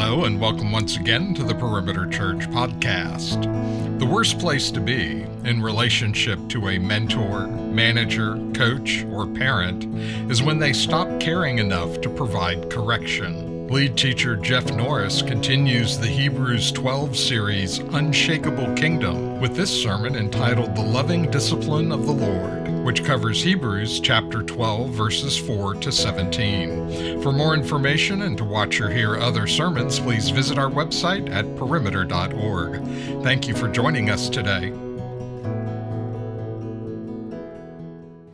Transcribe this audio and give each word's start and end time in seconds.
Hello, 0.00 0.26
and 0.26 0.40
welcome 0.40 0.70
once 0.70 0.96
again 0.96 1.34
to 1.34 1.42
the 1.42 1.56
Perimeter 1.56 2.06
Church 2.06 2.48
podcast. 2.50 3.98
The 3.98 4.06
worst 4.06 4.38
place 4.38 4.70
to 4.70 4.80
be 4.80 5.26
in 5.42 5.60
relationship 5.60 6.38
to 6.50 6.68
a 6.68 6.78
mentor, 6.78 7.48
manager, 7.48 8.36
coach, 8.54 9.04
or 9.10 9.26
parent 9.26 9.86
is 10.30 10.40
when 10.40 10.60
they 10.60 10.72
stop 10.72 11.18
caring 11.18 11.58
enough 11.58 12.00
to 12.02 12.08
provide 12.08 12.70
correction. 12.70 13.66
Lead 13.66 13.96
teacher 13.98 14.36
Jeff 14.36 14.70
Norris 14.72 15.20
continues 15.20 15.98
the 15.98 16.06
Hebrews 16.06 16.70
12 16.70 17.16
series 17.16 17.78
Unshakable 17.78 18.72
Kingdom 18.76 19.40
with 19.40 19.56
this 19.56 19.82
sermon 19.82 20.14
entitled 20.14 20.76
The 20.76 20.82
Loving 20.82 21.28
Discipline 21.28 21.90
of 21.90 22.06
the 22.06 22.12
Lord 22.12 22.67
which 22.88 23.04
covers 23.04 23.42
Hebrews 23.42 24.00
chapter 24.00 24.42
12, 24.42 24.88
verses 24.88 25.36
4 25.36 25.74
to 25.74 25.92
17. 25.92 27.20
For 27.20 27.32
more 27.32 27.52
information 27.52 28.22
and 28.22 28.38
to 28.38 28.44
watch 28.46 28.80
or 28.80 28.88
hear 28.88 29.14
other 29.16 29.46
sermons, 29.46 30.00
please 30.00 30.30
visit 30.30 30.56
our 30.56 30.70
website 30.70 31.28
at 31.28 31.44
perimeter.org. 31.56 32.82
Thank 33.22 33.46
you 33.46 33.54
for 33.54 33.68
joining 33.68 34.08
us 34.08 34.30
today. 34.30 34.70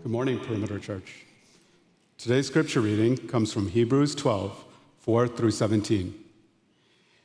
Good 0.05 0.13
morning, 0.13 0.39
Perimeter 0.39 0.79
Church. 0.79 1.25
Today's 2.17 2.47
scripture 2.47 2.81
reading 2.81 3.17
comes 3.17 3.53
from 3.53 3.71
Hebrews 3.71 4.15
12, 4.15 4.65
4 5.01 5.27
through 5.27 5.51
17. 5.51 6.15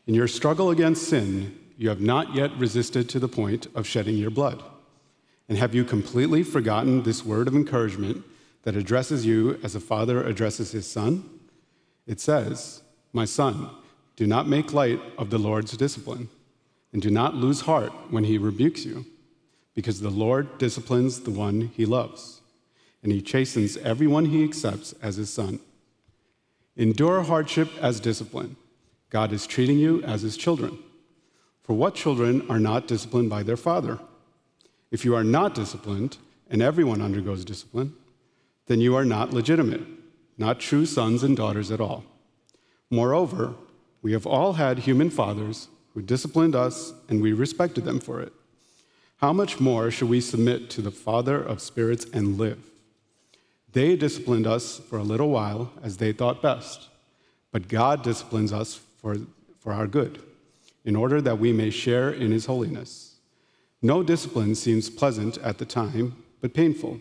In 0.08 0.16
your 0.16 0.28
struggle 0.28 0.72
against 0.72 1.08
sin, 1.08 1.60
you 1.78 1.90
have 1.90 2.02
not 2.02 2.34
yet 2.34 2.58
resisted 2.58 3.08
to 3.10 3.20
the 3.20 3.28
point 3.28 3.68
of 3.76 3.86
shedding 3.86 4.18
your 4.18 4.32
blood. 4.32 4.64
And 5.50 5.58
have 5.58 5.74
you 5.74 5.84
completely 5.84 6.44
forgotten 6.44 7.02
this 7.02 7.26
word 7.26 7.48
of 7.48 7.56
encouragement 7.56 8.24
that 8.64 8.76
addresses 8.76 9.26
you 9.26 9.60
as 9.64 9.74
a 9.74 9.80
father 9.80 10.24
addresses 10.24 10.72
his 10.72 10.90
son? 10.90 11.28
It 12.06 12.20
says, 12.20 12.84
My 13.14 13.26
son, 13.26 13.72
do 14.16 14.28
not 14.28 14.48
make 14.48 14.74
light 14.74 15.02
of 15.18 15.32
the 15.32 15.40
Lord's 15.40 15.76
discipline, 15.76 16.30
and 16.94 17.02
do 17.02 17.10
not 17.10 17.34
lose 17.34 17.62
heart 17.62 17.92
when 18.12 18.26
he 18.26 18.38
rebukes 18.38 18.86
you, 18.86 19.08
because 19.74 20.02
the 20.02 20.12
Lord 20.12 20.60
disciplines 20.60 21.22
the 21.22 21.32
one 21.32 21.72
he 21.76 21.86
loves, 21.86 22.42
and 23.02 23.12
he 23.12 23.22
chastens 23.22 23.76
everyone 23.78 24.26
he 24.26 24.44
accepts 24.44 24.94
as 25.02 25.16
his 25.16 25.34
son. 25.34 25.60
Endure 26.76 27.24
hardship 27.24 27.70
as 27.82 28.00
discipline. 28.00 28.56
God 29.10 29.34
is 29.34 29.48
treating 29.48 29.80
you 29.80 30.04
as 30.04 30.22
his 30.22 30.38
children. 30.38 30.78
For 31.64 31.74
what 31.74 31.96
children 31.96 32.46
are 32.50 32.60
not 32.60 32.88
disciplined 32.88 33.32
by 33.32 33.42
their 33.42 33.58
father? 33.58 34.00
If 34.92 35.06
you 35.06 35.16
are 35.16 35.24
not 35.24 35.54
disciplined, 35.54 36.18
and 36.50 36.62
everyone 36.62 37.02
undergoes 37.02 37.46
discipline, 37.46 37.94
then 38.66 38.82
you 38.82 38.96
are 38.96 39.06
not 39.06 39.34
legitimate, 39.34 39.82
not 40.38 40.60
true 40.60 40.86
sons 40.86 41.24
and 41.24 41.38
daughters 41.38 41.72
at 41.72 41.82
all. 41.82 42.04
Moreover, 42.90 43.54
we 44.02 44.14
have 44.14 44.26
all 44.26 44.54
had 44.54 44.80
human 44.80 45.10
fathers 45.10 45.68
who 45.94 46.02
disciplined 46.02 46.56
us, 46.56 46.94
and 47.08 47.22
we 47.22 47.34
respected 47.34 47.86
them 47.86 48.00
for 48.00 48.22
it. 48.22 48.34
How 49.18 49.34
much 49.34 49.60
more 49.60 49.92
should 49.92 50.10
we 50.10 50.22
submit 50.22 50.70
to 50.72 50.82
the 50.82 50.92
Father 50.92 51.42
of 51.42 51.62
spirits 51.62 52.06
and 52.14 52.38
live? 52.38 52.64
They 53.74 53.96
disciplined 53.96 54.48
us 54.48 54.80
for 54.80 54.98
a 54.98 55.04
little 55.04 55.30
while 55.30 55.72
as 55.84 55.98
they 55.98 56.14
thought 56.14 56.42
best, 56.42 56.88
but 57.52 57.68
God 57.68 58.02
disciplines 58.02 58.54
us 58.54 58.80
for, 59.02 59.18
for 59.60 59.74
our 59.74 59.88
good, 59.88 60.22
in 60.86 60.96
order 60.96 61.22
that 61.22 61.38
we 61.38 61.52
may 61.54 61.70
share 61.70 62.10
in 62.10 62.32
his 62.32 62.46
holiness. 62.46 63.09
No 63.82 64.04
discipline 64.04 64.56
seems 64.56 64.90
pleasant 64.90 65.38
at 65.38 65.58
the 65.58 65.66
time, 65.66 66.24
but 66.42 66.54
painful. 66.54 67.00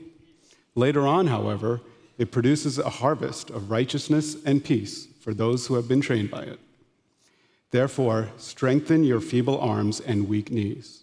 Later 0.74 1.06
on, 1.06 1.26
however, 1.26 1.80
it 2.18 2.30
produces 2.30 2.78
a 2.78 2.88
harvest 2.88 3.50
of 3.50 3.70
righteousness 3.70 4.36
and 4.44 4.64
peace 4.64 5.08
for 5.20 5.34
those 5.34 5.66
who 5.66 5.74
have 5.74 5.88
been 5.88 6.00
trained 6.00 6.30
by 6.30 6.42
it. 6.42 6.60
Therefore, 7.70 8.30
strengthen 8.36 9.04
your 9.04 9.20
feeble 9.20 9.58
arms 9.58 10.00
and 10.00 10.28
weak 10.28 10.50
knees. 10.50 11.02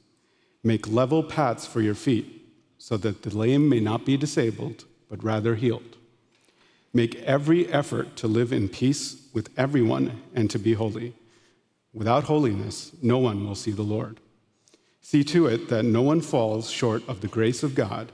Make 0.64 0.88
level 0.88 1.24
paths 1.24 1.68
for 1.68 1.82
your 1.82 1.94
feet, 1.94 2.44
so 2.78 2.98
that 2.98 3.22
the 3.22 3.38
lame 3.38 3.70
may 3.70 3.80
not 3.80 4.06
be 4.06 4.18
disabled, 4.18 4.86
but 5.10 5.24
rather 5.24 5.56
healed. 5.56 5.98
Make 6.94 7.16
every 7.24 7.68
effort 7.68 8.16
to 8.18 8.28
live 8.28 8.54
in 8.54 8.70
peace 8.70 9.28
with 9.34 9.50
everyone 9.58 10.22
and 10.34 10.50
to 10.50 10.58
be 10.58 10.74
holy. 10.74 11.14
Without 11.94 12.24
holiness, 12.24 12.92
no 13.02 13.18
one 13.18 13.46
will 13.46 13.56
see 13.56 13.72
the 13.72 13.84
Lord. 13.84 14.20
See 15.06 15.24
to 15.26 15.46
it 15.46 15.70
that 15.70 15.86
no 15.86 16.02
one 16.02 16.20
falls 16.20 16.72
short 16.72 17.08
of 17.08 17.22
the 17.22 17.28
grace 17.28 17.62
of 17.62 17.76
God, 17.76 18.12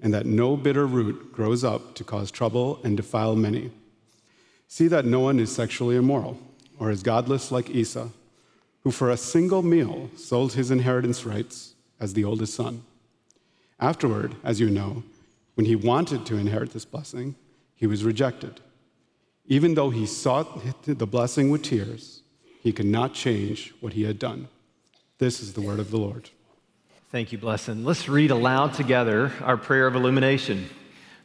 and 0.00 0.14
that 0.14 0.24
no 0.24 0.56
bitter 0.56 0.86
root 0.86 1.34
grows 1.34 1.62
up 1.62 1.94
to 1.96 2.02
cause 2.02 2.30
trouble 2.30 2.80
and 2.82 2.96
defile 2.96 3.36
many. 3.36 3.70
See 4.66 4.88
that 4.88 5.04
no 5.04 5.20
one 5.20 5.38
is 5.38 5.54
sexually 5.54 5.96
immoral, 5.96 6.38
or 6.78 6.90
is 6.90 7.02
godless 7.02 7.52
like 7.52 7.68
Esau, 7.68 8.08
who 8.84 8.90
for 8.90 9.10
a 9.10 9.18
single 9.18 9.62
meal 9.62 10.08
sold 10.16 10.54
his 10.54 10.70
inheritance 10.70 11.26
rights 11.26 11.74
as 12.00 12.14
the 12.14 12.24
oldest 12.24 12.54
son. 12.54 12.84
Afterward, 13.78 14.34
as 14.42 14.60
you 14.60 14.70
know, 14.70 15.02
when 15.56 15.66
he 15.66 15.76
wanted 15.76 16.24
to 16.24 16.38
inherit 16.38 16.72
this 16.72 16.86
blessing, 16.86 17.34
he 17.76 17.86
was 17.86 18.02
rejected. 18.02 18.62
Even 19.44 19.74
though 19.74 19.90
he 19.90 20.06
sought 20.06 20.58
the 20.86 21.06
blessing 21.06 21.50
with 21.50 21.64
tears, 21.64 22.22
he 22.62 22.72
could 22.72 22.86
not 22.86 23.12
change 23.12 23.74
what 23.80 23.92
he 23.92 24.04
had 24.04 24.18
done. 24.18 24.48
This 25.20 25.42
is 25.42 25.52
the 25.52 25.60
word 25.60 25.80
of 25.80 25.90
the 25.90 25.98
Lord. 25.98 26.30
Thank 27.10 27.30
you, 27.30 27.36
Blessing. 27.36 27.84
Let's 27.84 28.08
read 28.08 28.30
aloud 28.30 28.72
together 28.72 29.30
our 29.42 29.58
prayer 29.58 29.86
of 29.86 29.94
illumination. 29.94 30.66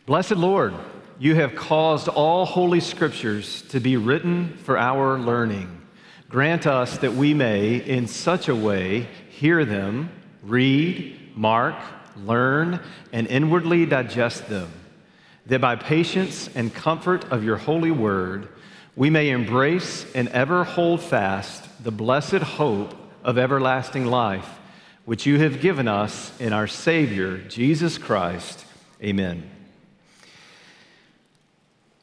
Blessed 0.05 0.35
Lord, 0.35 0.73
you 1.17 1.35
have 1.35 1.55
caused 1.55 2.09
all 2.09 2.43
holy 2.45 2.81
scriptures 2.81 3.61
to 3.69 3.79
be 3.79 3.95
written 3.95 4.57
for 4.57 4.77
our 4.77 5.17
learning. 5.17 5.81
Grant 6.27 6.67
us 6.67 6.97
that 6.97 7.13
we 7.13 7.33
may, 7.33 7.77
in 7.77 8.07
such 8.07 8.49
a 8.49 8.55
way, 8.55 9.07
hear 9.29 9.63
them, 9.63 10.11
read, 10.43 11.17
mark, 11.33 11.77
learn, 12.17 12.81
and 13.13 13.27
inwardly 13.27 13.85
digest 13.85 14.49
them, 14.49 14.73
that 15.45 15.61
by 15.61 15.77
patience 15.77 16.49
and 16.53 16.73
comfort 16.73 17.23
of 17.31 17.45
your 17.45 17.55
holy 17.55 17.91
word, 17.91 18.49
we 18.97 19.09
may 19.09 19.29
embrace 19.29 20.05
and 20.13 20.27
ever 20.29 20.65
hold 20.65 20.99
fast 20.99 21.81
the 21.81 21.91
blessed 21.91 22.43
hope 22.43 22.93
of 23.25 23.39
everlasting 23.39 24.05
life, 24.05 24.47
which 25.05 25.25
you 25.25 25.39
have 25.39 25.59
given 25.59 25.87
us 25.87 26.31
in 26.39 26.53
our 26.53 26.67
Savior, 26.67 27.39
Jesus 27.39 27.97
Christ. 27.97 28.63
Amen. 29.01 29.49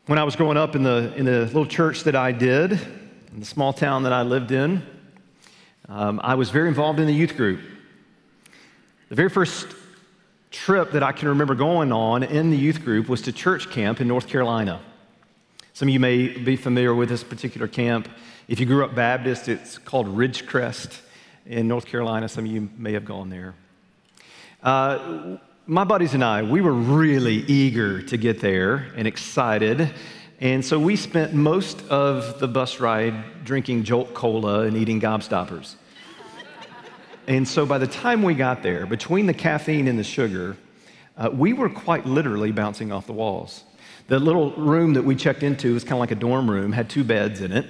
When 0.06 0.18
I 0.18 0.24
was 0.24 0.34
growing 0.34 0.56
up 0.56 0.74
in 0.74 0.82
the, 0.82 1.14
in 1.16 1.24
the 1.24 1.46
little 1.46 1.64
church 1.64 2.02
that 2.04 2.16
I 2.16 2.32
did, 2.32 2.72
in 2.72 3.38
the 3.38 3.46
small 3.46 3.72
town 3.72 4.02
that 4.02 4.12
I 4.12 4.22
lived 4.22 4.50
in, 4.50 4.84
um, 5.88 6.20
I 6.24 6.34
was 6.34 6.50
very 6.50 6.66
involved 6.66 6.98
in 6.98 7.06
the 7.06 7.14
youth 7.14 7.36
group. 7.36 7.60
The 9.08 9.14
very 9.14 9.30
first 9.30 9.68
trip 10.50 10.90
that 10.90 11.04
I 11.04 11.12
can 11.12 11.28
remember 11.28 11.54
going 11.54 11.92
on 11.92 12.24
in 12.24 12.50
the 12.50 12.56
youth 12.56 12.84
group 12.84 13.08
was 13.08 13.22
to 13.22 13.32
church 13.32 13.70
camp 13.70 14.00
in 14.00 14.08
North 14.08 14.26
Carolina. 14.26 14.80
Some 15.72 15.86
of 15.86 15.94
you 15.94 16.00
may 16.00 16.26
be 16.36 16.56
familiar 16.56 16.92
with 16.96 17.08
this 17.08 17.22
particular 17.22 17.68
camp. 17.68 18.08
If 18.48 18.58
you 18.58 18.66
grew 18.66 18.84
up 18.84 18.96
Baptist, 18.96 19.48
it's 19.48 19.78
called 19.78 20.08
Ridgecrest 20.08 20.98
in 21.47 21.69
North 21.69 21.86
Carolina. 21.86 22.28
Some 22.28 22.44
of 22.44 22.50
you 22.50 22.69
may 22.76 22.92
have 22.92 23.04
gone 23.04 23.30
there. 23.30 23.54
Uh, 24.62 25.38
my 25.66 25.84
buddies 25.84 26.14
and 26.14 26.25
I, 26.25 26.42
we 26.42 26.60
were 26.60 26.72
really 26.72 27.36
eager 27.36 28.03
to 28.03 28.16
get 28.16 28.41
there 28.41 28.92
and 28.97 29.06
excited. 29.06 29.92
And 30.41 30.64
so 30.64 30.78
we 30.78 30.97
spent 30.97 31.34
most 31.34 31.82
of 31.88 32.41
the 32.41 32.48
bus 32.48 32.81
ride 32.81 33.44
drinking 33.44 33.84
Jolt 33.84 34.12
Cola 34.12 34.62
and 34.62 34.76
eating 34.76 35.00
gobstoppers. 35.00 35.76
and 37.26 37.47
so 37.47 37.64
by 37.64 37.78
the 37.78 37.86
time 37.86 38.22
we 38.22 38.34
got 38.34 38.62
there, 38.62 38.86
between 38.86 39.26
the 39.26 39.34
caffeine 39.34 39.86
and 39.86 39.98
the 39.98 40.04
sugar, 40.04 40.56
uh, 41.16 41.31
we 41.32 41.52
were 41.52 41.69
quite 41.69 42.06
literally 42.06 42.50
bouncing 42.50 42.91
off 42.91 43.06
the 43.06 43.12
walls. 43.12 43.64
The 44.08 44.19
little 44.19 44.50
room 44.52 44.94
that 44.94 45.02
we 45.02 45.14
checked 45.14 45.42
into 45.42 45.75
was 45.75 45.84
kind 45.84 45.94
of 45.94 46.00
like 46.00 46.11
a 46.11 46.16
dorm 46.16 46.50
room, 46.50 46.72
had 46.72 46.90
two 46.90 47.05
beds 47.05 47.40
in 47.40 47.52
it. 47.52 47.66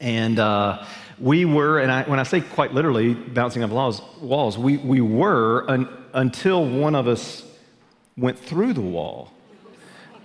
And 0.00 0.38
uh, 0.38 0.84
we 1.18 1.44
were, 1.44 1.78
and 1.78 1.90
I, 1.90 2.02
when 2.04 2.18
I 2.18 2.24
say 2.24 2.40
quite 2.40 2.74
literally 2.74 3.14
bouncing 3.14 3.62
off 3.64 3.70
walls, 3.70 4.02
walls 4.20 4.58
we, 4.58 4.76
we 4.76 5.00
were 5.00 5.64
un, 5.68 5.88
until 6.12 6.64
one 6.66 6.94
of 6.94 7.08
us 7.08 7.44
went 8.16 8.38
through 8.38 8.74
the 8.74 8.80
wall. 8.80 9.32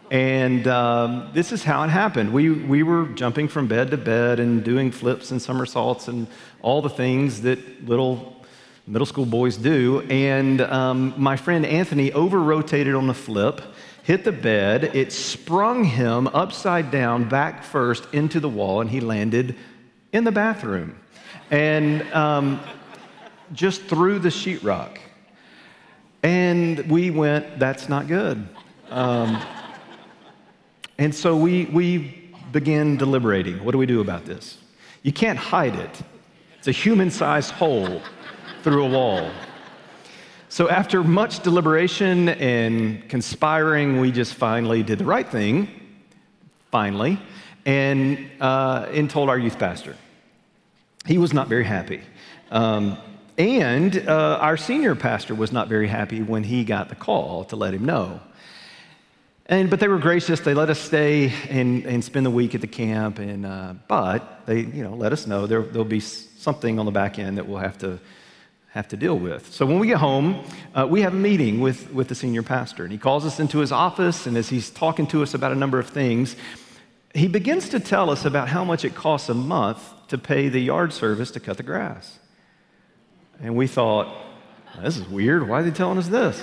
And 0.10 0.68
um, 0.68 1.30
this 1.34 1.54
is 1.54 1.64
how 1.64 1.84
it 1.84 1.90
happened. 1.90 2.34
We, 2.34 2.50
we 2.50 2.84
were 2.84 3.06
jumping 3.06 3.48
from 3.48 3.68
bed 3.68 3.92
to 3.92 3.98
bed 3.98 4.42
and 4.42 4.62
doing 4.62 4.92
flips 4.92 5.32
and 5.32 5.42
somersaults 5.42 6.10
and 6.10 6.28
all 6.62 6.82
the 6.82 6.90
things 6.90 7.44
that 7.44 7.88
little 7.88 8.36
middle 8.86 9.06
school 9.06 9.26
boys 9.26 9.56
do. 9.56 10.02
And 10.10 10.60
um, 10.60 11.14
my 11.16 11.38
friend 11.38 11.66
Anthony 11.66 12.12
over 12.12 12.42
rotated 12.42 12.94
on 12.94 13.08
the 13.08 13.14
flip, 13.14 13.62
hit 14.04 14.26
the 14.26 14.34
bed. 14.34 14.96
It 14.96 15.14
sprung 15.14 15.86
him 15.86 16.28
upside 16.28 16.92
down, 16.92 17.30
back 17.30 17.64
first, 17.64 18.06
into 18.12 18.42
the 18.42 18.50
wall, 18.50 18.82
and 18.82 18.90
he 18.90 19.00
landed 19.00 19.56
in 20.14 20.24
the 20.24 20.32
bathroom 20.32 20.98
and 21.50 22.02
um, 22.14 22.60
just 23.54 23.84
through 23.84 24.20
the 24.20 24.30
sheetrock. 24.30 24.98
And 26.24 26.80
we 26.90 27.10
went, 27.12 27.60
that's 27.60 27.90
not 27.90 28.08
good. 28.08 28.48
Um, 28.90 29.42
and 30.98 31.14
so 31.14 31.36
we, 31.36 31.66
we 31.66 32.32
began 32.52 32.98
deliberating. 32.98 33.64
What 33.64 33.72
do 33.72 33.78
we 33.78 33.86
do 33.86 34.02
about 34.02 34.26
this? 34.26 34.58
You 35.04 35.12
can't 35.12 35.40
hide 35.40 35.76
it. 35.76 36.02
It's 36.58 36.68
a 36.68 36.72
human 36.72 37.10
sized 37.10 37.52
hole 37.52 38.02
through 38.62 38.86
a 38.86 38.90
wall. 38.90 39.32
So, 40.50 40.70
after 40.70 41.02
much 41.02 41.40
deliberation 41.44 42.28
and 42.30 43.08
conspiring, 43.08 44.02
we 44.02 44.12
just 44.12 44.34
finally 44.34 44.84
did 44.84 45.00
the 45.00 45.06
right 45.06 45.28
thing, 45.28 45.70
finally, 46.72 47.18
and, 47.66 48.30
uh, 48.40 48.88
and 48.92 49.10
told 49.10 49.30
our 49.30 49.38
youth 49.38 49.60
pastor. 49.60 49.96
He 51.06 51.18
was 51.18 51.34
not 51.34 51.48
very 51.48 51.64
happy. 51.64 52.02
Um, 52.52 52.98
and 53.38 53.98
uh, 54.08 54.38
our 54.42 54.58
senior 54.58 54.96
pastor 54.96 55.34
was 55.34 55.52
not 55.52 55.68
very 55.68 55.88
happy 55.88 56.22
when 56.22 56.44
he 56.44 56.64
got 56.64 56.90
the 56.90 56.96
call 56.96 57.46
to 57.46 57.56
let 57.56 57.74
him 57.74 57.86
know. 57.86 58.20
And, 59.48 59.70
but 59.70 59.80
they 59.80 59.88
were 59.88 59.98
gracious. 59.98 60.40
They 60.40 60.54
let 60.54 60.70
us 60.70 60.80
stay 60.80 61.34
and, 61.50 61.86
and 61.86 62.04
spend 62.04 62.26
the 62.26 62.32
week 62.32 62.56
at 62.56 62.62
the 62.62 62.68
camp. 62.68 63.20
And, 63.20 63.46
uh, 63.46 63.74
but 63.88 64.46
they 64.46 64.60
you 64.62 64.84
know, 64.84 64.94
let 64.94 65.12
us 65.12 65.28
know 65.28 65.48
there, 65.48 65.62
there'll 65.62 65.86
be 65.86 66.00
something 66.00 66.80
on 66.80 66.86
the 66.86 66.92
back 66.92 67.20
end 67.20 67.38
that 67.38 67.48
we'll 67.48 67.58
have 67.58 67.78
to, 67.80 68.00
have 68.70 68.88
to 68.90 68.98
deal 68.98 69.18
with. 69.18 69.52
So 69.52 69.66
when 69.66 69.80
we 69.80 69.88
get 69.88 69.98
home, 69.98 70.46
uh, 70.74 70.88
we 70.90 71.02
have 71.02 71.14
a 71.14 71.18
meeting 71.18 71.60
with, 71.60 71.92
with 71.92 72.08
the 72.08 72.16
senior 72.16 72.44
pastor. 72.44 72.84
And 72.84 72.92
he 72.92 72.98
calls 72.98 73.26
us 73.26 73.40
into 73.40 73.60
his 73.60 73.72
office. 73.72 74.26
And 74.26 74.38
as 74.38 74.48
he's 74.48 74.70
talking 74.70 75.08
to 75.08 75.24
us 75.24 75.34
about 75.34 75.52
a 75.52 75.56
number 75.56 75.80
of 75.80 75.90
things, 75.90 76.38
he 77.14 77.28
begins 77.28 77.70
to 77.70 77.80
tell 77.80 78.10
us 78.10 78.26
about 78.26 78.48
how 78.48 78.64
much 78.64 78.86
it 78.86 78.96
costs 78.96 79.30
a 79.30 79.34
month 79.34 79.94
to 80.08 80.18
pay 80.18 80.50
the 80.50 80.62
yard 80.62 80.94
service 80.94 81.32
to 81.32 81.40
cut 81.40 81.58
the 81.58 81.64
grass. 81.64 82.20
And 83.42 83.56
we 83.56 83.68
thought, 83.68 84.14
this 84.82 84.98
is 84.98 85.08
weird. 85.08 85.48
Why 85.48 85.60
are 85.60 85.64
they 85.64 85.72
telling 85.72 85.98
us 85.98 86.08
this? 86.08 86.42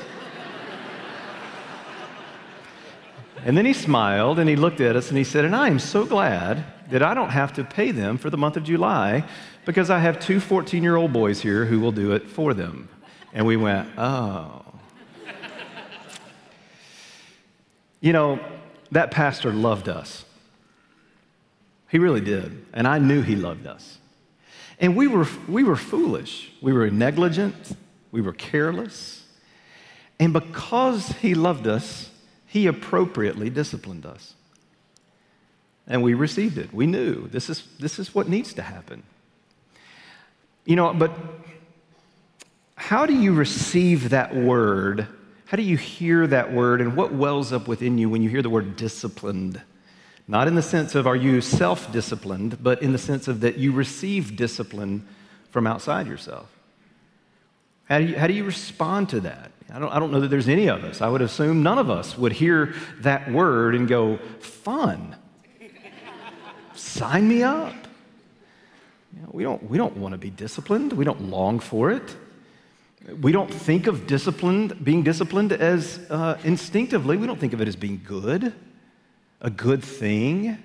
and 3.44 3.56
then 3.56 3.64
he 3.64 3.72
smiled 3.72 4.38
and 4.38 4.48
he 4.48 4.56
looked 4.56 4.80
at 4.80 4.96
us 4.96 5.08
and 5.08 5.16
he 5.16 5.24
said, 5.24 5.44
And 5.44 5.56
I 5.56 5.68
am 5.68 5.78
so 5.78 6.04
glad 6.04 6.64
that 6.90 7.02
I 7.02 7.14
don't 7.14 7.30
have 7.30 7.52
to 7.54 7.64
pay 7.64 7.90
them 7.90 8.18
for 8.18 8.30
the 8.30 8.36
month 8.36 8.56
of 8.56 8.64
July 8.64 9.24
because 9.64 9.90
I 9.90 10.00
have 10.00 10.20
two 10.20 10.40
14 10.40 10.82
year 10.82 10.96
old 10.96 11.12
boys 11.12 11.40
here 11.40 11.64
who 11.64 11.80
will 11.80 11.92
do 11.92 12.12
it 12.12 12.28
for 12.28 12.52
them. 12.52 12.88
And 13.32 13.46
we 13.46 13.56
went, 13.56 13.88
Oh. 13.96 14.64
you 18.00 18.12
know, 18.12 18.38
that 18.90 19.10
pastor 19.10 19.52
loved 19.52 19.88
us. 19.88 20.24
He 21.88 21.98
really 21.98 22.20
did. 22.20 22.66
And 22.72 22.86
I 22.86 22.98
knew 22.98 23.22
he 23.22 23.36
loved 23.36 23.66
us. 23.66 23.98
And 24.80 24.94
we 24.94 25.06
were, 25.08 25.26
we 25.48 25.64
were 25.64 25.76
foolish. 25.76 26.52
We 26.60 26.72
were 26.72 26.90
negligent. 26.90 27.76
We 28.12 28.20
were 28.20 28.32
careless. 28.32 29.24
And 30.20 30.32
because 30.32 31.08
he 31.20 31.34
loved 31.34 31.66
us, 31.66 32.10
he 32.46 32.66
appropriately 32.66 33.50
disciplined 33.50 34.06
us. 34.06 34.34
And 35.86 36.02
we 36.02 36.14
received 36.14 36.58
it. 36.58 36.72
We 36.72 36.86
knew 36.86 37.28
this 37.28 37.48
is, 37.48 37.66
this 37.78 37.98
is 37.98 38.14
what 38.14 38.28
needs 38.28 38.52
to 38.54 38.62
happen. 38.62 39.02
You 40.66 40.76
know, 40.76 40.92
but 40.92 41.12
how 42.74 43.06
do 43.06 43.14
you 43.14 43.32
receive 43.32 44.10
that 44.10 44.34
word? 44.34 45.06
How 45.46 45.56
do 45.56 45.62
you 45.62 45.78
hear 45.78 46.26
that 46.26 46.52
word? 46.52 46.80
And 46.80 46.94
what 46.94 47.12
wells 47.12 47.52
up 47.52 47.66
within 47.66 47.96
you 47.96 48.10
when 48.10 48.22
you 48.22 48.28
hear 48.28 48.42
the 48.42 48.50
word 48.50 48.76
disciplined? 48.76 49.62
Not 50.30 50.46
in 50.46 50.54
the 50.54 50.62
sense 50.62 50.94
of 50.94 51.06
are 51.06 51.16
you 51.16 51.40
self 51.40 51.90
disciplined, 51.90 52.62
but 52.62 52.82
in 52.82 52.92
the 52.92 52.98
sense 52.98 53.28
of 53.28 53.40
that 53.40 53.56
you 53.56 53.72
receive 53.72 54.36
discipline 54.36 55.08
from 55.50 55.66
outside 55.66 56.06
yourself. 56.06 56.46
How 57.84 57.98
do 57.98 58.04
you, 58.04 58.18
how 58.18 58.26
do 58.26 58.34
you 58.34 58.44
respond 58.44 59.08
to 59.08 59.20
that? 59.20 59.50
I 59.72 59.78
don't, 59.78 59.90
I 59.90 59.98
don't 59.98 60.12
know 60.12 60.20
that 60.20 60.28
there's 60.28 60.48
any 60.48 60.68
of 60.68 60.84
us. 60.84 61.00
I 61.00 61.08
would 61.08 61.22
assume 61.22 61.62
none 61.62 61.78
of 61.78 61.88
us 61.88 62.18
would 62.18 62.32
hear 62.32 62.74
that 63.00 63.32
word 63.32 63.74
and 63.74 63.88
go, 63.88 64.18
fun. 64.40 65.16
Sign 66.74 67.26
me 67.26 67.42
up. 67.42 67.74
You 69.16 69.22
know, 69.22 69.28
we, 69.32 69.42
don't, 69.42 69.62
we 69.70 69.78
don't 69.78 69.96
want 69.96 70.12
to 70.12 70.18
be 70.18 70.28
disciplined, 70.28 70.92
we 70.92 71.06
don't 71.06 71.30
long 71.30 71.58
for 71.58 71.90
it. 71.90 72.16
We 73.22 73.32
don't 73.32 73.52
think 73.52 73.86
of 73.86 74.06
disciplined, 74.06 74.84
being 74.84 75.02
disciplined 75.02 75.52
as 75.52 75.98
uh, 76.10 76.38
instinctively, 76.44 77.16
we 77.16 77.26
don't 77.26 77.40
think 77.40 77.54
of 77.54 77.62
it 77.62 77.68
as 77.68 77.76
being 77.76 78.02
good 78.04 78.52
a 79.40 79.50
good 79.50 79.82
thing 79.82 80.58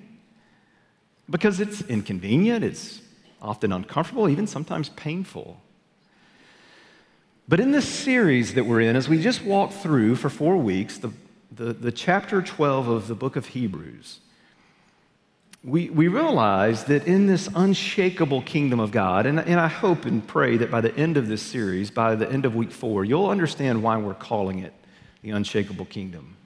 because 1.30 1.60
it's 1.60 1.80
inconvenient, 1.82 2.64
it's 2.64 3.00
often 3.40 3.72
uncomfortable, 3.72 4.28
even 4.28 4.46
sometimes 4.46 4.88
painful. 4.90 5.60
But 7.48 7.60
in 7.60 7.72
this 7.72 7.86
series 7.86 8.54
that 8.54 8.64
we're 8.64 8.80
in, 8.80 8.96
as 8.96 9.08
we 9.08 9.20
just 9.20 9.42
walked 9.42 9.74
through 9.74 10.16
for 10.16 10.30
four 10.30 10.56
weeks, 10.56 10.98
the, 10.98 11.12
the, 11.52 11.72
the 11.72 11.92
chapter 11.92 12.40
12 12.40 12.88
of 12.88 13.06
the 13.06 13.14
book 13.14 13.36
of 13.36 13.46
Hebrews, 13.46 14.20
we, 15.62 15.88
we 15.88 16.08
realize 16.08 16.84
that 16.84 17.06
in 17.06 17.26
this 17.26 17.48
unshakable 17.54 18.42
kingdom 18.42 18.80
of 18.80 18.92
God, 18.92 19.24
and, 19.24 19.40
and 19.40 19.58
I 19.58 19.68
hope 19.68 20.04
and 20.04 20.26
pray 20.26 20.58
that 20.58 20.70
by 20.70 20.82
the 20.82 20.94
end 20.94 21.16
of 21.16 21.26
this 21.26 21.42
series, 21.42 21.90
by 21.90 22.14
the 22.14 22.30
end 22.30 22.44
of 22.44 22.54
week 22.54 22.70
four, 22.70 23.04
you'll 23.04 23.30
understand 23.30 23.82
why 23.82 23.96
we're 23.96 24.14
calling 24.14 24.58
it 24.58 24.74
the 25.22 25.30
unshakable 25.30 25.86
kingdom. 25.86 26.36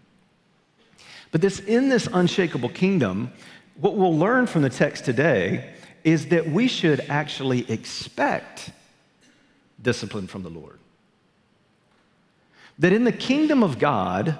But 1.30 1.40
this, 1.40 1.60
in 1.60 1.88
this 1.88 2.08
unshakable 2.12 2.70
kingdom, 2.70 3.32
what 3.76 3.96
we'll 3.96 4.16
learn 4.16 4.46
from 4.46 4.62
the 4.62 4.70
text 4.70 5.04
today 5.04 5.74
is 6.04 6.28
that 6.28 6.48
we 6.48 6.68
should 6.68 7.00
actually 7.08 7.70
expect 7.70 8.70
discipline 9.80 10.26
from 10.26 10.42
the 10.42 10.50
Lord. 10.50 10.78
That 12.78 12.92
in 12.92 13.04
the 13.04 13.12
kingdom 13.12 13.62
of 13.62 13.78
God, 13.78 14.38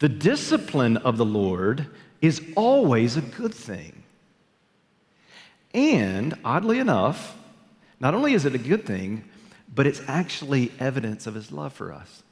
the 0.00 0.08
discipline 0.08 0.96
of 0.98 1.16
the 1.16 1.24
Lord 1.24 1.86
is 2.20 2.42
always 2.56 3.16
a 3.16 3.20
good 3.20 3.54
thing. 3.54 4.02
And 5.72 6.34
oddly 6.44 6.78
enough, 6.78 7.36
not 8.00 8.14
only 8.14 8.34
is 8.34 8.44
it 8.44 8.54
a 8.54 8.58
good 8.58 8.84
thing, 8.84 9.24
but 9.74 9.86
it's 9.86 10.02
actually 10.06 10.72
evidence 10.78 11.26
of 11.26 11.34
his 11.34 11.50
love 11.50 11.72
for 11.72 11.92
us. 11.92 12.22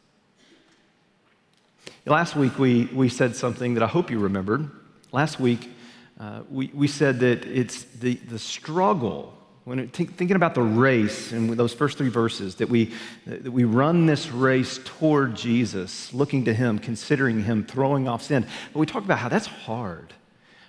Last 2.06 2.35
week, 2.35 2.59
we, 2.59 2.87
we 2.87 3.09
said 3.09 3.37
something 3.37 3.75
that 3.75 3.82
I 3.82 3.87
hope 3.87 4.11
you 4.11 4.19
remembered. 4.19 4.71
Last 5.12 5.38
week, 5.38 5.71
uh, 6.19 6.43
we, 6.50 6.71
we 6.75 6.88
said 6.88 7.21
that 7.21 7.47
it's 7.47 7.85
the, 7.85 8.15
the 8.15 8.38
struggle, 8.38 9.35
when 9.65 9.79
it, 9.79 9.93
thinking 9.93 10.32
about 10.32 10.55
the 10.55 10.62
race 10.62 11.32
and 11.32 11.50
those 11.50 11.73
first 11.73 11.99
three 11.99 12.09
verses, 12.09 12.56
that 12.56 12.69
we, 12.69 12.93
that 13.27 13.53
we 13.53 13.65
run 13.65 14.06
this 14.06 14.31
race 14.31 14.81
toward 14.85 15.37
Jesus, 15.37 16.12
looking 16.12 16.44
to 16.47 16.55
Him, 16.55 16.79
considering 16.79 17.43
Him, 17.44 17.65
throwing 17.65 18.09
off 18.09 18.23
sin. 18.23 18.47
But 18.73 18.81
we 18.81 18.87
talked 18.87 19.06
about 19.06 19.19
how 19.19 19.29
that's 19.29 19.47
hard. 19.47 20.12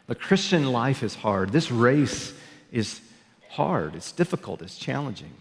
The 0.08 0.16
Christian 0.16 0.72
life 0.72 1.04
is 1.04 1.16
hard. 1.16 1.52
This 1.52 1.72
race 1.72 2.34
is 2.72 3.02
hard, 3.50 3.96
it's 3.96 4.12
difficult, 4.12 4.62
it's 4.62 4.78
challenging. 4.78 5.34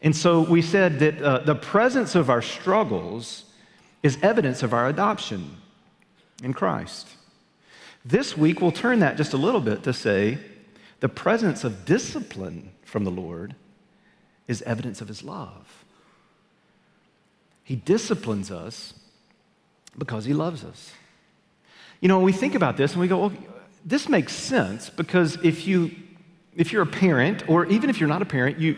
And 0.00 0.14
so 0.14 0.42
we 0.42 0.62
said 0.62 0.98
that 0.98 1.22
uh, 1.22 1.38
the 1.38 1.54
presence 1.54 2.14
of 2.14 2.30
our 2.30 2.42
struggles 2.42 3.44
is 4.02 4.18
evidence 4.22 4.62
of 4.62 4.72
our 4.72 4.88
adoption 4.88 5.56
in 6.42 6.52
Christ. 6.52 7.08
This 8.04 8.36
week, 8.36 8.60
we'll 8.60 8.72
turn 8.72 8.98
that 8.98 9.16
just 9.16 9.32
a 9.32 9.36
little 9.36 9.60
bit 9.60 9.82
to 9.84 9.92
say 9.92 10.38
the 11.00 11.08
presence 11.08 11.64
of 11.64 11.84
discipline 11.84 12.72
from 12.84 13.04
the 13.04 13.10
Lord 13.10 13.54
is 14.48 14.62
evidence 14.62 15.00
of 15.00 15.08
his 15.08 15.22
love. 15.22 15.84
He 17.64 17.76
disciplines 17.76 18.50
us 18.50 18.94
because 19.96 20.24
he 20.24 20.34
loves 20.34 20.64
us. 20.64 20.92
You 22.00 22.08
know, 22.08 22.20
we 22.20 22.32
think 22.32 22.54
about 22.54 22.76
this 22.76 22.92
and 22.92 23.00
we 23.00 23.08
go, 23.08 23.18
well, 23.18 23.32
this 23.84 24.08
makes 24.08 24.32
sense 24.32 24.90
because 24.90 25.36
if 25.44 25.66
you 25.66 25.92
if 26.54 26.70
you're 26.72 26.82
a 26.82 26.86
parent 26.86 27.48
or 27.48 27.64
even 27.66 27.88
if 27.88 27.98
you're 27.98 28.08
not 28.08 28.20
a 28.20 28.26
parent, 28.26 28.58
you 28.58 28.76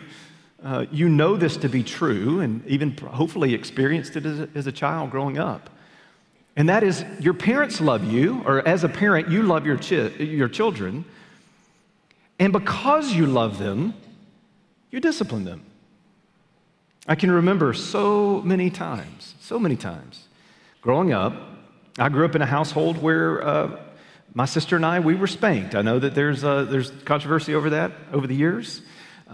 uh, 0.63 0.85
you 0.91 1.09
know 1.09 1.37
this 1.37 1.57
to 1.57 1.69
be 1.69 1.83
true 1.83 2.39
and 2.39 2.65
even 2.67 2.95
hopefully 2.97 3.53
experienced 3.53 4.15
it 4.15 4.25
as 4.25 4.39
a, 4.39 4.49
as 4.55 4.67
a 4.67 4.71
child 4.71 5.11
growing 5.11 5.37
up. 5.37 5.69
And 6.55 6.69
that 6.69 6.83
is, 6.83 7.03
your 7.19 7.33
parents 7.33 7.81
love 7.81 8.05
you, 8.05 8.41
or 8.45 8.65
as 8.65 8.83
a 8.83 8.89
parent, 8.89 9.29
you 9.29 9.43
love 9.43 9.65
your, 9.65 9.77
chi- 9.77 10.23
your 10.23 10.47
children. 10.47 11.03
And 12.39 12.53
because 12.53 13.11
you 13.11 13.25
love 13.25 13.57
them, 13.57 13.93
you 14.89 15.01
discipline 15.01 15.43
them. 15.43 15.65
I 17.07 17.15
can 17.15 17.29
remember 17.29 17.73
so 17.73 18.41
many 18.41 18.69
times, 18.69 19.35
so 19.39 19.59
many 19.59 19.75
times 19.75 20.27
growing 20.81 21.11
up. 21.13 21.33
I 21.99 22.09
grew 22.09 22.25
up 22.25 22.35
in 22.35 22.41
a 22.41 22.45
household 22.45 23.01
where 23.01 23.45
uh, 23.45 23.79
my 24.33 24.45
sister 24.45 24.75
and 24.75 24.85
I, 24.85 24.99
we 24.99 25.15
were 25.15 25.27
spanked. 25.27 25.75
I 25.75 25.81
know 25.81 25.99
that 25.99 26.15
there's, 26.15 26.43
uh, 26.43 26.63
there's 26.63 26.91
controversy 27.03 27.53
over 27.53 27.69
that 27.71 27.91
over 28.11 28.27
the 28.27 28.35
years. 28.35 28.81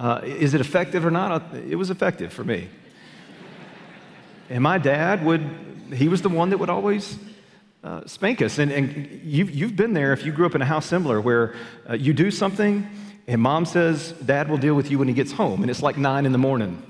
Uh, 0.02 0.20
is 0.24 0.56
it 0.56 0.62
effective 0.62 1.06
or 1.06 1.12
not? 1.12 1.54
It 1.54 1.76
was 1.76 1.92
effective 1.92 2.34
for 2.34 2.44
me. 2.44 2.68
and 4.50 4.64
my 4.64 4.80
dad 4.80 5.24
would, 5.24 5.48
he 5.94 6.08
was 6.08 6.24
the 6.24 6.30
one 6.30 6.50
that 6.50 6.58
would 6.58 6.72
always 6.72 7.20
uh, 7.84 8.08
spank 8.08 8.42
us. 8.42 8.58
And, 8.58 8.72
and 8.72 9.22
you've, 9.24 9.52
you've 9.52 9.76
been 9.76 9.94
there 9.94 10.12
if 10.12 10.26
you 10.26 10.32
grew 10.32 10.48
up 10.48 10.56
in 10.56 10.62
a 10.64 10.66
house 10.66 10.88
similar 10.88 11.22
where 11.22 11.54
uh, 11.88 11.94
you 11.94 12.14
do 12.14 12.32
something 12.32 12.90
and 13.28 13.40
mom 13.40 13.64
says 13.64 14.14
dad 14.26 14.50
will 14.50 14.58
deal 14.58 14.74
with 14.74 14.90
you 14.90 14.98
when 14.98 15.08
he 15.08 15.14
gets 15.14 15.32
home. 15.32 15.62
And 15.62 15.70
it's 15.70 15.84
like 15.84 15.98
nine 15.98 16.26
in 16.26 16.32
the 16.32 16.40
morning. 16.40 16.82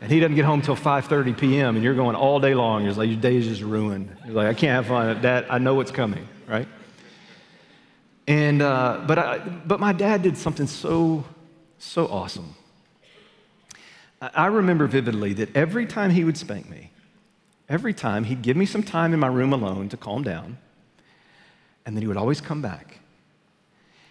And 0.00 0.12
he 0.12 0.20
doesn't 0.20 0.36
get 0.36 0.44
home 0.44 0.60
until 0.60 0.76
5.30 0.76 1.36
p.m. 1.36 1.74
and 1.74 1.82
you're 1.82 1.96
going 1.96 2.14
all 2.14 2.38
day 2.38 2.54
long. 2.54 2.84
You're 2.84 2.92
like, 2.92 3.08
your 3.08 3.18
day 3.18 3.38
is 3.38 3.48
just 3.48 3.62
ruined. 3.62 4.16
You're 4.24 4.34
like, 4.34 4.46
I 4.46 4.54
can't 4.54 4.86
have 4.86 4.86
fun. 4.86 5.20
Dad, 5.20 5.46
I 5.50 5.58
know 5.58 5.74
what's 5.74 5.90
coming, 5.90 6.28
right? 6.46 6.68
And, 8.28 8.62
uh, 8.62 9.02
but, 9.04 9.18
I, 9.18 9.38
but 9.38 9.80
my 9.80 9.92
dad 9.92 10.22
did 10.22 10.38
something 10.38 10.68
so 10.68 11.24
So 11.84 12.06
awesome. 12.06 12.54
I 14.20 14.46
remember 14.46 14.86
vividly 14.86 15.32
that 15.34 15.54
every 15.54 15.84
time 15.84 16.10
he 16.10 16.22
would 16.22 16.38
spank 16.38 16.70
me, 16.70 16.90
every 17.68 17.92
time 17.92 18.24
he'd 18.24 18.40
give 18.40 18.56
me 18.56 18.66
some 18.66 18.84
time 18.84 19.12
in 19.12 19.18
my 19.18 19.26
room 19.26 19.52
alone 19.52 19.88
to 19.88 19.96
calm 19.96 20.22
down, 20.22 20.58
and 21.84 21.96
then 21.96 22.00
he 22.00 22.06
would 22.06 22.16
always 22.16 22.40
come 22.40 22.62
back. 22.62 23.00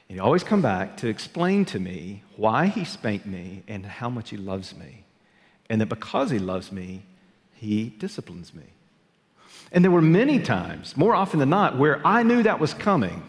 And 0.09 0.17
he'd 0.17 0.19
always 0.19 0.43
come 0.43 0.61
back 0.61 0.97
to 0.97 1.07
explain 1.07 1.63
to 1.65 1.79
me 1.79 2.23
why 2.35 2.67
he 2.67 2.83
spanked 2.83 3.25
me 3.25 3.63
and 3.69 3.85
how 3.85 4.09
much 4.09 4.31
he 4.31 4.37
loves 4.37 4.75
me. 4.75 5.05
And 5.69 5.79
that 5.79 5.87
because 5.87 6.29
he 6.29 6.39
loves 6.39 6.73
me, 6.73 7.03
he 7.53 7.85
disciplines 7.97 8.53
me. 8.53 8.65
And 9.71 9.83
there 9.83 9.91
were 9.91 10.01
many 10.01 10.39
times, 10.39 10.97
more 10.97 11.15
often 11.15 11.39
than 11.39 11.49
not, 11.49 11.77
where 11.77 12.05
I 12.05 12.21
knew 12.21 12.43
that 12.43 12.59
was 12.59 12.73
coming. 12.73 13.23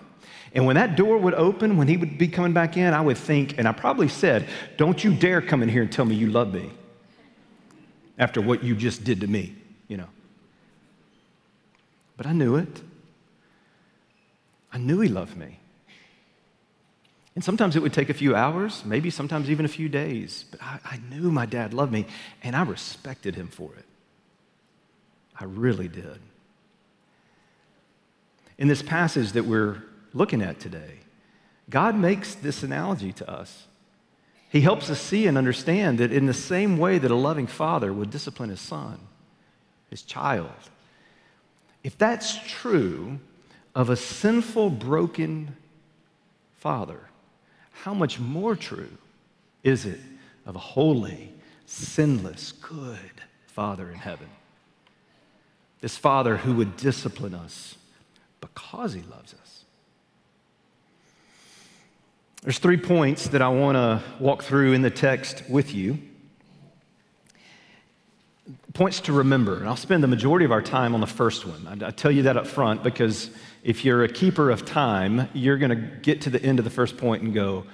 And 0.55 0.67
when 0.67 0.77
that 0.77 0.97
door 0.97 1.17
would 1.17 1.35
open, 1.35 1.77
when 1.77 1.89
he 1.89 1.97
would 1.97 2.19
be 2.19 2.29
coming 2.29 2.53
back 2.53 2.77
in, 2.77 2.93
I 2.93 3.01
would 3.01 3.17
think, 3.17 3.59
and 3.59 3.67
I 3.67 3.73
probably 3.73 4.09
said, 4.09 4.47
Don't 4.77 5.03
you 5.03 5.15
dare 5.15 5.41
come 5.41 5.63
in 5.63 5.69
here 5.69 5.83
and 5.83 5.91
tell 5.91 6.05
me 6.05 6.15
you 6.15 6.31
love 6.31 6.53
me 6.53 6.71
after 8.19 8.41
what 8.41 8.63
you 8.63 8.75
just 8.75 9.03
did 9.05 9.23
to 9.23 9.27
me, 9.27 9.55
you 9.89 9.97
know. 9.97 10.09
But 12.17 12.27
I 12.27 12.33
knew 12.33 12.57
it. 12.57 12.83
I 14.73 14.79
knew 14.79 15.01
he 15.01 15.09
loved 15.09 15.37
me. 15.37 15.59
And 17.35 17.43
sometimes 17.43 17.77
it 17.77 17.83
would 17.83 17.95
take 17.95 18.11
a 18.11 18.15
few 18.15 18.35
hours, 18.37 18.85
maybe 18.85 19.09
sometimes 19.09 19.49
even 19.49 19.65
a 19.65 19.69
few 19.69 19.89
days, 19.89 20.45
but 20.51 20.63
I, 20.63 20.79
I 20.85 21.01
knew 21.11 21.31
my 21.31 21.47
dad 21.47 21.73
loved 21.73 21.91
me 21.91 22.07
and 22.43 22.55
I 22.55 22.63
respected 22.63 23.35
him 23.35 23.49
for 23.49 23.71
it. 23.75 23.87
I 25.41 25.45
really 25.45 25.89
did. 25.89 26.21
In 28.59 28.69
this 28.69 28.83
passage 28.83 29.33
that 29.33 29.47
we're 29.47 29.83
looking 30.13 30.43
at 30.43 30.61
today, 30.61 31.01
God 31.71 31.97
makes 31.97 32.35
this 32.35 32.63
analogy 32.63 33.13
to 33.15 33.31
us. 33.31 33.67
He 34.51 34.61
helps 34.61 34.91
us 34.91 35.01
see 35.01 35.27
and 35.27 35.39
understand 35.39 35.99
that 35.99 36.13
in 36.13 36.27
the 36.27 36.35
same 36.35 36.77
way 36.77 36.99
that 36.99 37.11
a 37.11 37.17
loving 37.17 37.47
father 37.47 37.93
would 37.93 38.11
discipline 38.11 38.51
his 38.51 38.61
son, 38.61 38.99
his 39.89 40.03
child, 40.03 40.51
if 41.83 41.97
that's 41.99 42.39
true 42.47 43.19
of 43.75 43.91
a 43.91 43.97
sinful, 43.97 44.71
broken 44.71 45.57
father, 46.59 47.01
how 47.73 47.95
much 47.95 48.21
more 48.21 48.55
true 48.55 48.91
is 49.65 49.87
it 49.87 50.01
of 50.47 50.55
a 50.55 50.61
holy, 50.61 51.33
sinless, 51.67 52.53
good 52.53 53.23
Father 53.47 53.91
in 53.91 53.97
heaven? 53.97 54.29
This 55.81 55.97
Father 55.97 56.37
who 56.37 56.55
would 56.55 56.77
discipline 56.77 57.35
us 57.35 57.77
because 58.41 58.93
he 58.93 59.03
loves 59.03 59.35
us. 59.35 59.42
There's 62.43 62.59
three 62.59 62.77
points 62.77 63.29
that 63.29 63.41
I 63.41 63.49
want 63.49 63.77
to 63.77 64.03
walk 64.19 64.43
through 64.43 64.73
in 64.73 64.83
the 64.83 64.91
text 64.91 65.45
with 65.49 65.73
you. 65.73 65.99
Points 68.75 69.01
to 69.03 69.13
remember, 69.13 69.59
and 69.59 69.69
I'll 69.69 69.77
spend 69.77 70.03
the 70.03 70.09
majority 70.09 70.45
of 70.45 70.51
our 70.51 70.63
time 70.63 70.93
on 70.95 71.01
the 71.01 71.07
first 71.07 71.47
one. 71.47 71.83
I, 71.83 71.89
I 71.89 71.91
tell 71.93 72.11
you 72.11 72.23
that 72.25 72.37
up 72.37 72.49
front 72.49 72.83
because 72.83 73.31
if 73.63 73.85
you're 73.85 74.03
a 74.03 74.09
keeper 74.09 74.51
of 74.51 74.65
time, 74.65 75.29
you're 75.35 75.57
going 75.57 75.71
to 75.71 75.77
get 75.77 76.23
to 76.23 76.31
the 76.31 76.43
end 76.43 76.59
of 76.59 76.65
the 76.65 76.71
first 76.71 76.97
point 76.97 77.23
and 77.23 77.33
go, 77.33 77.65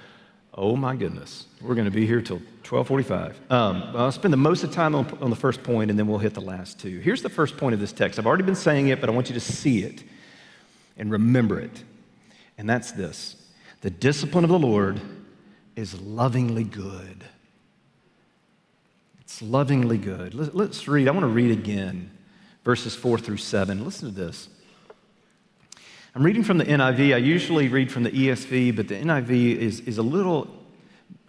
"Oh 0.53 0.75
my 0.75 0.95
goodness, 0.95 1.47
we're 1.61 1.73
going 1.73 1.85
to 1.85 1.91
be 1.91 2.05
here 2.05 2.21
till 2.21 2.39
12:45." 2.63 3.51
Um, 3.51 3.91
I'll 3.95 4.11
spend 4.11 4.31
the 4.31 4.37
most 4.37 4.63
of 4.63 4.69
the 4.69 4.75
time 4.75 4.93
on, 4.93 5.07
on 5.19 5.31
the 5.31 5.35
first 5.35 5.63
point, 5.63 5.89
and 5.89 5.97
then 5.97 6.05
we'll 6.05 6.19
hit 6.19 6.35
the 6.35 6.41
last 6.41 6.79
two. 6.79 6.99
Here's 6.99 7.23
the 7.23 7.29
first 7.29 7.57
point 7.57 7.73
of 7.73 7.79
this 7.79 7.93
text. 7.93 8.19
I've 8.19 8.27
already 8.27 8.43
been 8.43 8.53
saying 8.53 8.89
it, 8.89 9.01
but 9.01 9.09
I 9.09 9.13
want 9.13 9.29
you 9.29 9.33
to 9.33 9.39
see 9.39 9.83
it 9.83 10.03
and 10.95 11.09
remember 11.11 11.59
it, 11.59 11.83
and 12.59 12.69
that's 12.69 12.91
this: 12.91 13.38
the 13.81 13.89
discipline 13.89 14.43
of 14.43 14.49
the 14.49 14.59
Lord 14.59 14.99
is 15.75 15.99
lovingly 16.01 16.63
good. 16.63 17.23
It's 19.21 19.41
lovingly 19.41 19.97
good. 19.97 20.33
Let's 20.33 20.87
read. 20.87 21.07
I 21.07 21.11
want 21.11 21.23
to 21.23 21.27
read 21.27 21.51
again 21.51 22.11
verses 22.63 22.95
4 22.95 23.17
through 23.17 23.37
7. 23.37 23.85
Listen 23.85 24.09
to 24.09 24.15
this. 24.15 24.49
I'm 26.15 26.23
reading 26.23 26.43
from 26.43 26.57
the 26.57 26.65
NIV. 26.65 27.13
I 27.13 27.17
usually 27.17 27.67
read 27.67 27.91
from 27.91 28.03
the 28.03 28.11
ESV, 28.11 28.75
but 28.75 28.87
the 28.87 28.95
NIV 28.95 29.57
is, 29.57 29.79
is 29.81 29.97
a 29.97 30.03
little 30.03 30.47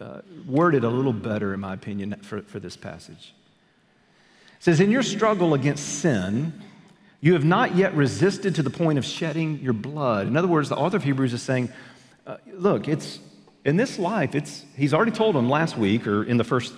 uh, 0.01 0.23
worded 0.47 0.83
a 0.83 0.89
little 0.89 1.13
better, 1.13 1.53
in 1.53 1.61
my 1.61 1.75
opinion, 1.75 2.15
for, 2.23 2.43
for 2.43 2.59
this 2.59 2.77
passage. 2.77 3.35
It 4.57 4.65
says, 4.65 4.81
In 4.81 4.91
your 4.91 5.03
struggle 5.03 5.55
against 5.55 6.01
sin, 6.01 6.55
you 7.21 7.35
have 7.35 7.45
not 7.45 7.77
yet 7.77 7.95
resisted 7.95 8.55
to 8.55 8.63
the 8.63 8.71
point 8.71 8.99
of 8.99 9.05
shedding 9.05 9.59
your 9.59 9.75
blood. 9.75 10.27
In 10.27 10.37
other 10.37 10.49
words, 10.49 10.71
the 10.71 10.77
author 10.77 10.97
of 10.97 11.05
Hebrews 11.05 11.35
is 11.35 11.43
saying, 11.43 11.71
uh, 12.31 12.37
look, 12.53 12.87
it's 12.87 13.19
in 13.65 13.77
this 13.77 13.99
life, 13.99 14.37
it's, 14.37 14.65
he's 14.77 14.95
already 14.95 15.11
told 15.11 15.35
them 15.35 15.51
last 15.51 15.77
week 15.77 16.07
or 16.07 16.23
in 16.23 16.37
the 16.37 16.45
first 16.45 16.73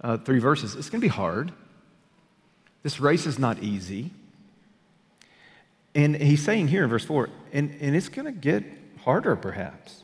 uh, 0.00 0.16
three 0.16 0.40
verses, 0.40 0.74
it's 0.74 0.90
going 0.90 1.00
to 1.00 1.04
be 1.04 1.08
hard. 1.08 1.52
This 2.82 2.98
race 2.98 3.24
is 3.24 3.38
not 3.38 3.62
easy. 3.62 4.10
And 5.94 6.16
he's 6.16 6.42
saying 6.42 6.68
here 6.68 6.82
in 6.82 6.90
verse 6.90 7.04
4, 7.04 7.28
and, 7.52 7.76
and 7.80 7.94
it's 7.94 8.08
going 8.08 8.26
to 8.26 8.32
get 8.32 8.64
harder 9.04 9.36
perhaps. 9.36 10.02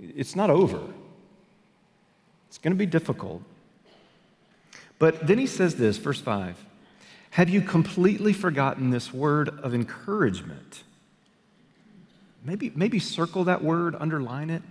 It's 0.00 0.34
not 0.34 0.48
over, 0.48 0.80
it's 2.48 2.56
going 2.56 2.72
to 2.72 2.78
be 2.78 2.86
difficult. 2.86 3.42
But 4.98 5.26
then 5.26 5.36
he 5.36 5.46
says 5.46 5.74
this, 5.74 5.98
verse 5.98 6.22
5 6.22 6.56
Have 7.32 7.50
you 7.50 7.60
completely 7.60 8.32
forgotten 8.32 8.88
this 8.88 9.12
word 9.12 9.50
of 9.60 9.74
encouragement? 9.74 10.84
Maybe, 12.46 12.72
maybe 12.76 13.00
circle 13.00 13.44
that 13.44 13.62
word, 13.62 13.96
underline 13.98 14.50
it, 14.50 14.62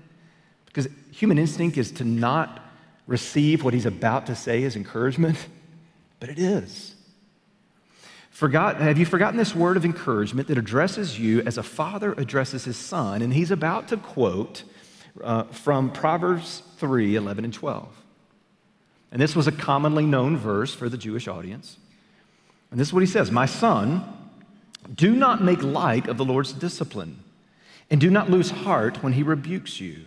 because 0.66 0.88
human 1.12 1.38
instinct 1.38 1.78
is 1.78 1.92
to 1.92 2.06
not 2.06 2.62
receive 3.06 3.64
what 3.64 3.74
he's 3.74 3.86
about 3.86 4.28
to 4.28 4.36
say 4.36 4.64
as 4.64 4.76
encouragement, 4.76 5.48
but 6.20 6.30
it 6.30 6.40
is. 6.40 6.96
Forgot, 8.30 8.82
have 8.82 8.98
you 8.98 9.06
forgotten 9.06 9.38
this 9.38 9.54
word 9.54 9.78
of 9.78 9.86
encouragement 9.86 10.48
that 10.48 10.58
addresses 10.58 11.20
you 11.20 11.42
as 11.42 11.58
a 11.58 11.64
father 11.64 12.14
addresses 12.14 12.66
his 12.66 12.78
son? 12.78 13.22
And 13.22 13.34
he's 13.34 13.52
about 13.52 13.90
to 13.90 13.98
quote 13.98 14.64
uh, 15.24 15.44
from 15.44 15.92
Proverbs 15.92 16.64
3 16.78 17.16
11 17.16 17.46
and 17.46 17.54
12. 17.54 17.88
And 19.12 19.22
this 19.22 19.36
was 19.36 19.48
a 19.48 19.52
commonly 19.52 20.06
known 20.06 20.36
verse 20.36 20.74
for 20.74 20.90
the 20.90 20.98
Jewish 20.98 21.28
audience. 21.28 21.78
And 22.72 22.80
this 22.80 22.90
is 22.90 22.94
what 22.94 23.04
he 23.04 23.08
says 23.08 23.32
My 23.32 23.46
son, 23.46 24.04
do 24.94 25.16
not 25.16 25.42
make 25.42 25.64
light 25.64 26.08
of 26.08 26.18
the 26.18 26.26
Lord's 26.26 26.52
discipline, 26.52 27.24
and 27.90 28.02
do 28.02 28.10
not 28.10 28.30
lose 28.30 28.50
heart 28.50 29.04
when 29.04 29.14
he 29.14 29.24
rebukes 29.24 29.80
you. 29.80 30.06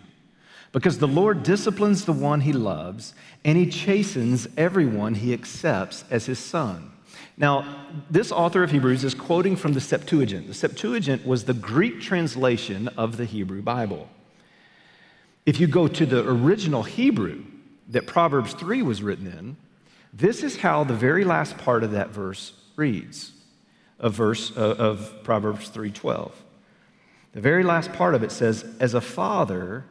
Because 0.72 0.98
the 0.98 1.08
Lord 1.08 1.42
disciplines 1.42 2.04
the 2.04 2.12
one 2.12 2.42
he 2.42 2.52
loves, 2.52 3.14
and 3.44 3.56
he 3.56 3.68
chastens 3.68 4.46
everyone 4.56 5.14
he 5.14 5.32
accepts 5.32 6.04
as 6.10 6.26
his 6.26 6.38
son. 6.38 6.92
Now, 7.36 7.86
this 8.10 8.32
author 8.32 8.62
of 8.62 8.72
Hebrews 8.72 9.04
is 9.04 9.14
quoting 9.14 9.56
from 9.56 9.72
the 9.72 9.80
Septuagint. 9.80 10.46
The 10.46 10.54
Septuagint 10.54 11.26
was 11.26 11.44
the 11.44 11.54
Greek 11.54 12.00
translation 12.00 12.88
of 12.88 13.16
the 13.16 13.24
Hebrew 13.24 13.62
Bible. 13.62 14.08
If 15.46 15.58
you 15.60 15.66
go 15.66 15.88
to 15.88 16.04
the 16.04 16.28
original 16.28 16.82
Hebrew 16.82 17.44
that 17.88 18.06
Proverbs 18.06 18.52
3 18.54 18.82
was 18.82 19.02
written 19.02 19.26
in, 19.26 19.56
this 20.12 20.42
is 20.42 20.58
how 20.58 20.84
the 20.84 20.94
very 20.94 21.24
last 21.24 21.56
part 21.58 21.84
of 21.84 21.92
that 21.92 22.10
verse 22.10 22.52
reads, 22.76 23.32
a 23.98 24.10
verse 24.10 24.56
uh, 24.56 24.74
of 24.78 25.22
Proverbs 25.22 25.70
3:12. 25.70 26.32
The 27.32 27.40
very 27.40 27.62
last 27.62 27.92
part 27.92 28.14
of 28.14 28.22
it 28.22 28.32
says, 28.32 28.64
"As 28.80 28.94
a 28.94 29.00
father 29.00 29.84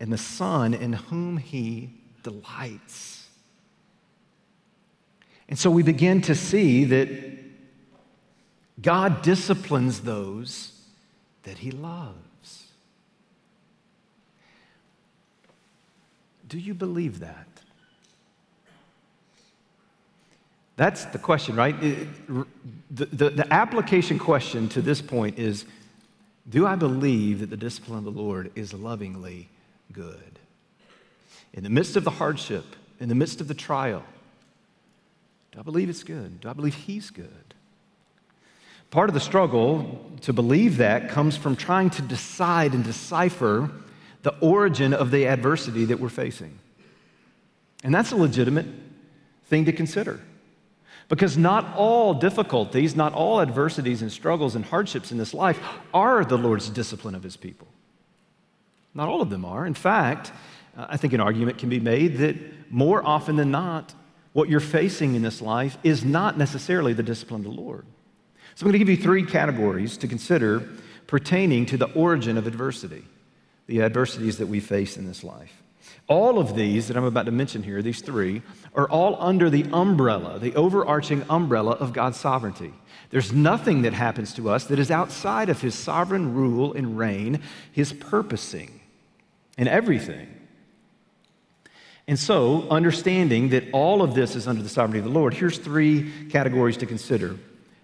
and 0.00 0.12
the 0.12 0.18
son 0.18 0.74
in 0.74 0.94
whom 0.94 1.36
he 1.36 1.90
delights." 2.22 3.28
And 5.48 5.58
so 5.58 5.70
we 5.70 5.82
begin 5.82 6.22
to 6.22 6.34
see 6.34 6.84
that 6.84 7.08
God 8.80 9.22
disciplines 9.22 10.00
those 10.00 10.72
that 11.42 11.58
he 11.58 11.70
loves. 11.70 12.68
Do 16.48 16.58
you 16.58 16.74
believe 16.74 17.20
that? 17.20 17.46
That's 20.76 21.04
the 21.06 21.18
question, 21.18 21.54
right? 21.54 21.78
the, 21.80 22.46
the, 22.90 23.30
the, 23.30 23.52
application 23.52 24.18
question 24.18 24.68
to 24.70 24.82
this 24.82 25.00
point 25.00 25.38
is 25.38 25.64
Do 26.48 26.66
I 26.66 26.74
believe 26.74 27.40
that 27.40 27.50
the 27.50 27.56
discipline 27.56 27.98
of 27.98 28.04
the 28.04 28.10
Lord 28.10 28.50
is 28.54 28.74
lovingly 28.74 29.48
good? 29.92 30.38
In 31.52 31.62
the 31.62 31.70
midst 31.70 31.96
of 31.96 32.04
the 32.04 32.10
hardship, 32.10 32.64
in 32.98 33.08
the 33.08 33.14
midst 33.14 33.40
of 33.40 33.48
the 33.48 33.54
trial, 33.54 34.02
do 35.52 35.60
I 35.60 35.62
believe 35.62 35.88
it's 35.88 36.02
good? 36.02 36.40
Do 36.40 36.48
I 36.48 36.52
believe 36.52 36.74
He's 36.74 37.10
good? 37.10 37.54
Part 38.90 39.08
of 39.08 39.14
the 39.14 39.20
struggle 39.20 40.04
to 40.22 40.32
believe 40.32 40.78
that 40.78 41.08
comes 41.08 41.36
from 41.36 41.56
trying 41.56 41.90
to 41.90 42.02
decide 42.02 42.74
and 42.74 42.84
decipher 42.84 43.70
the 44.22 44.34
origin 44.40 44.92
of 44.92 45.10
the 45.10 45.26
adversity 45.26 45.84
that 45.86 45.98
we're 45.98 46.08
facing. 46.08 46.58
And 47.84 47.94
that's 47.94 48.12
a 48.12 48.16
legitimate 48.16 48.66
thing 49.46 49.64
to 49.64 49.72
consider. 49.72 50.20
Because 51.12 51.36
not 51.36 51.76
all 51.76 52.14
difficulties, 52.14 52.96
not 52.96 53.12
all 53.12 53.42
adversities 53.42 54.00
and 54.00 54.10
struggles 54.10 54.54
and 54.54 54.64
hardships 54.64 55.12
in 55.12 55.18
this 55.18 55.34
life 55.34 55.60
are 55.92 56.24
the 56.24 56.38
Lord's 56.38 56.70
discipline 56.70 57.14
of 57.14 57.22
his 57.22 57.36
people. 57.36 57.68
Not 58.94 59.10
all 59.10 59.20
of 59.20 59.28
them 59.28 59.44
are. 59.44 59.66
In 59.66 59.74
fact, 59.74 60.32
I 60.74 60.96
think 60.96 61.12
an 61.12 61.20
argument 61.20 61.58
can 61.58 61.68
be 61.68 61.80
made 61.80 62.16
that 62.16 62.72
more 62.72 63.06
often 63.06 63.36
than 63.36 63.50
not, 63.50 63.92
what 64.32 64.48
you're 64.48 64.58
facing 64.58 65.14
in 65.14 65.20
this 65.20 65.42
life 65.42 65.76
is 65.82 66.02
not 66.02 66.38
necessarily 66.38 66.94
the 66.94 67.02
discipline 67.02 67.44
of 67.44 67.54
the 67.54 67.60
Lord. 67.60 67.84
So 68.54 68.64
I'm 68.64 68.72
going 68.72 68.72
to 68.72 68.78
give 68.78 68.88
you 68.88 68.96
three 68.96 69.26
categories 69.26 69.98
to 69.98 70.08
consider 70.08 70.66
pertaining 71.08 71.66
to 71.66 71.76
the 71.76 71.92
origin 71.92 72.38
of 72.38 72.46
adversity, 72.46 73.04
the 73.66 73.82
adversities 73.82 74.38
that 74.38 74.46
we 74.46 74.60
face 74.60 74.96
in 74.96 75.06
this 75.06 75.22
life. 75.22 75.61
All 76.08 76.38
of 76.38 76.54
these 76.54 76.88
that 76.88 76.96
I'm 76.96 77.04
about 77.04 77.26
to 77.26 77.32
mention 77.32 77.62
here, 77.62 77.82
these 77.82 78.00
three, 78.00 78.42
are 78.74 78.88
all 78.88 79.16
under 79.20 79.50
the 79.50 79.66
umbrella, 79.72 80.38
the 80.38 80.54
overarching 80.54 81.24
umbrella 81.28 81.72
of 81.72 81.92
God's 81.92 82.18
sovereignty. 82.18 82.72
There's 83.10 83.32
nothing 83.32 83.82
that 83.82 83.92
happens 83.92 84.32
to 84.34 84.50
us 84.50 84.64
that 84.64 84.78
is 84.78 84.90
outside 84.90 85.48
of 85.48 85.60
His 85.60 85.74
sovereign 85.74 86.34
rule 86.34 86.72
and 86.72 86.98
reign, 86.98 87.42
His 87.70 87.92
purposing, 87.92 88.80
and 89.58 89.68
everything. 89.68 90.28
And 92.08 92.18
so, 92.18 92.68
understanding 92.68 93.50
that 93.50 93.64
all 93.72 94.02
of 94.02 94.14
this 94.14 94.34
is 94.34 94.48
under 94.48 94.62
the 94.62 94.68
sovereignty 94.68 94.98
of 94.98 95.04
the 95.04 95.10
Lord, 95.10 95.34
here's 95.34 95.58
three 95.58 96.10
categories 96.30 96.76
to 96.78 96.86
consider 96.86 97.36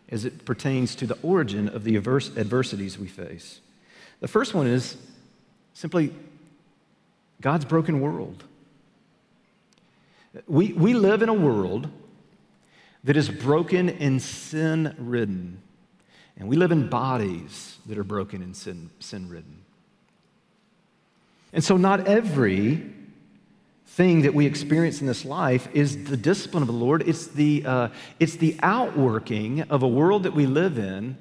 as 0.08 0.24
it 0.24 0.44
pertains 0.44 0.94
to 0.96 1.06
the 1.06 1.18
origin 1.22 1.68
of 1.68 1.84
the 1.84 1.96
adversities 1.96 2.98
we 2.98 3.06
face. 3.06 3.60
The 4.20 4.28
first 4.28 4.54
one 4.54 4.66
is 4.66 4.96
simply 5.74 6.12
God's 7.40 7.64
broken 7.64 8.00
world. 8.00 8.44
We, 10.46 10.72
we 10.72 10.94
live 10.94 11.22
in 11.22 11.28
a 11.28 11.34
world 11.34 11.88
that 13.04 13.16
is 13.16 13.28
broken 13.28 13.88
and 13.88 14.20
sin 14.20 14.94
ridden, 14.98 15.62
and 16.36 16.48
we 16.48 16.56
live 16.56 16.72
in 16.72 16.88
bodies 16.88 17.78
that 17.86 17.98
are 17.98 18.04
broken 18.04 18.42
and 18.42 18.56
sin, 18.56 18.90
ridden. 19.28 19.62
And 21.52 21.64
so, 21.64 21.76
not 21.76 22.06
every 22.06 22.92
thing 23.86 24.22
that 24.22 24.34
we 24.34 24.46
experience 24.46 25.00
in 25.00 25.06
this 25.06 25.24
life 25.24 25.68
is 25.74 26.04
the 26.04 26.16
discipline 26.16 26.62
of 26.62 26.66
the 26.66 26.72
Lord. 26.72 27.08
It's 27.08 27.26
the, 27.26 27.64
uh, 27.64 27.88
it's 28.20 28.36
the 28.36 28.56
outworking 28.62 29.62
of 29.62 29.82
a 29.82 29.88
world 29.88 30.24
that 30.24 30.34
we 30.34 30.46
live 30.46 30.78
in 30.78 31.16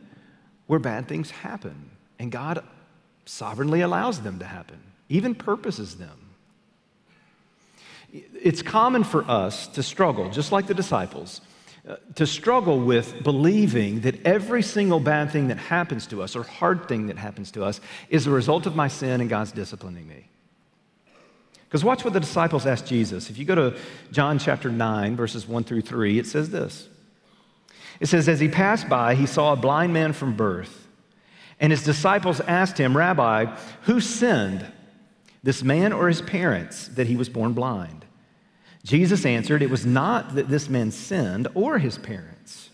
where 0.68 0.80
bad 0.80 1.08
things 1.08 1.32
happen. 1.32 1.90
And 2.20 2.32
God 2.32 2.64
sovereignly 3.26 3.82
allows 3.82 4.22
them 4.22 4.40
to 4.40 4.46
happen, 4.46 4.80
even 5.10 5.36
purposes 5.36 5.96
them. 5.96 6.28
It's 8.12 8.62
common 8.62 9.04
for 9.04 9.30
us 9.30 9.68
to 9.70 9.84
struggle, 9.84 10.30
just 10.30 10.52
like 10.52 10.68
the 10.68 10.74
disciples, 10.74 11.42
uh, 11.88 11.98
to 12.16 12.26
struggle 12.26 12.80
with 12.80 13.24
believing 13.24 14.02
that 14.02 14.26
every 14.26 14.62
single 14.62 15.00
bad 15.00 15.32
thing 15.32 15.50
that 15.50 15.58
happens 15.58 16.08
to 16.08 16.24
us 16.24 16.36
or 16.36 16.44
hard 16.44 16.88
thing 16.88 17.08
that 17.08 17.18
happens 17.18 17.52
to 17.52 17.64
us 17.64 17.82
is 18.10 18.28
a 18.28 18.32
result 18.32 18.66
of 18.66 18.76
my 18.76 18.88
sin 18.88 19.22
and 19.22 19.30
God's 19.30 19.52
disciplining 19.52 20.08
me. 20.08 20.30
Because 21.68 21.84
watch 21.84 22.06
what 22.06 22.14
the 22.14 22.22
disciples 22.22 22.66
asked 22.66 22.88
Jesus. 22.88 23.30
If 23.30 23.38
you 23.38 23.44
go 23.44 23.56
to 23.56 23.78
John 24.12 24.40
chapter 24.40 24.70
9, 24.70 25.18
verses 25.18 25.46
1 25.46 25.66
through 25.66 25.82
3, 25.82 26.18
it 26.18 26.26
says 26.26 26.50
this 26.50 26.88
It 28.00 28.08
says, 28.08 28.30
As 28.30 28.40
he 28.40 28.48
passed 28.48 28.88
by, 28.88 29.16
he 29.16 29.26
saw 29.26 29.52
a 29.52 29.58
blind 29.58 29.92
man 29.92 30.14
from 30.14 30.36
birth. 30.36 30.88
And 31.60 31.72
his 31.72 31.84
disciples 31.84 32.40
asked 32.42 32.78
him, 32.78 32.96
Rabbi, 32.96 33.46
who 33.82 34.00
sinned, 34.00 34.66
this 35.48 35.63
man 35.63 35.94
or 35.94 36.10
his 36.10 36.22
parents, 36.22 36.89
that 36.89 37.08
he 37.08 37.16
was 37.16 37.30
born 37.30 37.54
blind? 37.54 38.04
Jesus 38.84 39.25
answered, 39.25 39.62
It 39.62 39.70
was 39.70 39.86
not 39.86 40.36
that 40.36 40.50
this 40.50 40.68
man 40.68 40.92
sinned 40.92 41.48
or 41.54 41.77
his 41.77 41.98
parents, 41.98 42.70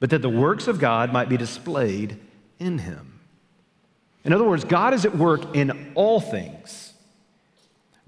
but 0.00 0.10
that 0.10 0.20
the 0.20 0.28
works 0.28 0.66
of 0.66 0.80
God 0.80 1.12
might 1.12 1.28
be 1.28 1.36
displayed 1.36 2.18
in 2.58 2.78
him. 2.78 3.20
In 4.24 4.32
other 4.32 4.42
words, 4.42 4.64
God 4.64 4.92
is 4.92 5.04
at 5.04 5.16
work 5.16 5.54
in 5.54 5.92
all 5.94 6.18
things 6.18 6.94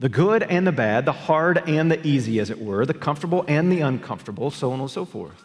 the 0.01 0.09
good 0.09 0.43
and 0.43 0.67
the 0.67 0.73
bad, 0.73 1.05
the 1.05 1.13
hard 1.13 1.63
and 1.69 1.89
the 1.89 2.05
easy, 2.05 2.41
as 2.41 2.51
it 2.51 2.61
were, 2.61 2.85
the 2.87 2.93
comfortable 2.93 3.45
and 3.47 3.71
the 3.71 3.83
uncomfortable, 3.83 4.51
so 4.51 4.73
on 4.73 4.81
and 4.81 4.91
so 4.91 5.05
forth. 5.05 5.45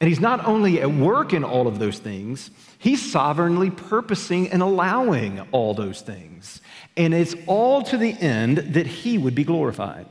And 0.00 0.08
he's 0.08 0.20
not 0.20 0.46
only 0.46 0.80
at 0.80 0.90
work 0.90 1.32
in 1.32 1.42
all 1.42 1.66
of 1.66 1.80
those 1.80 1.98
things, 1.98 2.50
he's 2.78 3.10
sovereignly 3.10 3.70
purposing 3.70 4.50
and 4.50 4.62
allowing 4.62 5.40
all 5.50 5.74
those 5.74 6.00
things. 6.00 6.60
And 6.96 7.12
it's 7.12 7.34
all 7.46 7.82
to 7.84 7.96
the 7.96 8.12
end 8.12 8.58
that 8.58 8.86
he 8.86 9.18
would 9.18 9.34
be 9.34 9.44
glorified. 9.44 10.06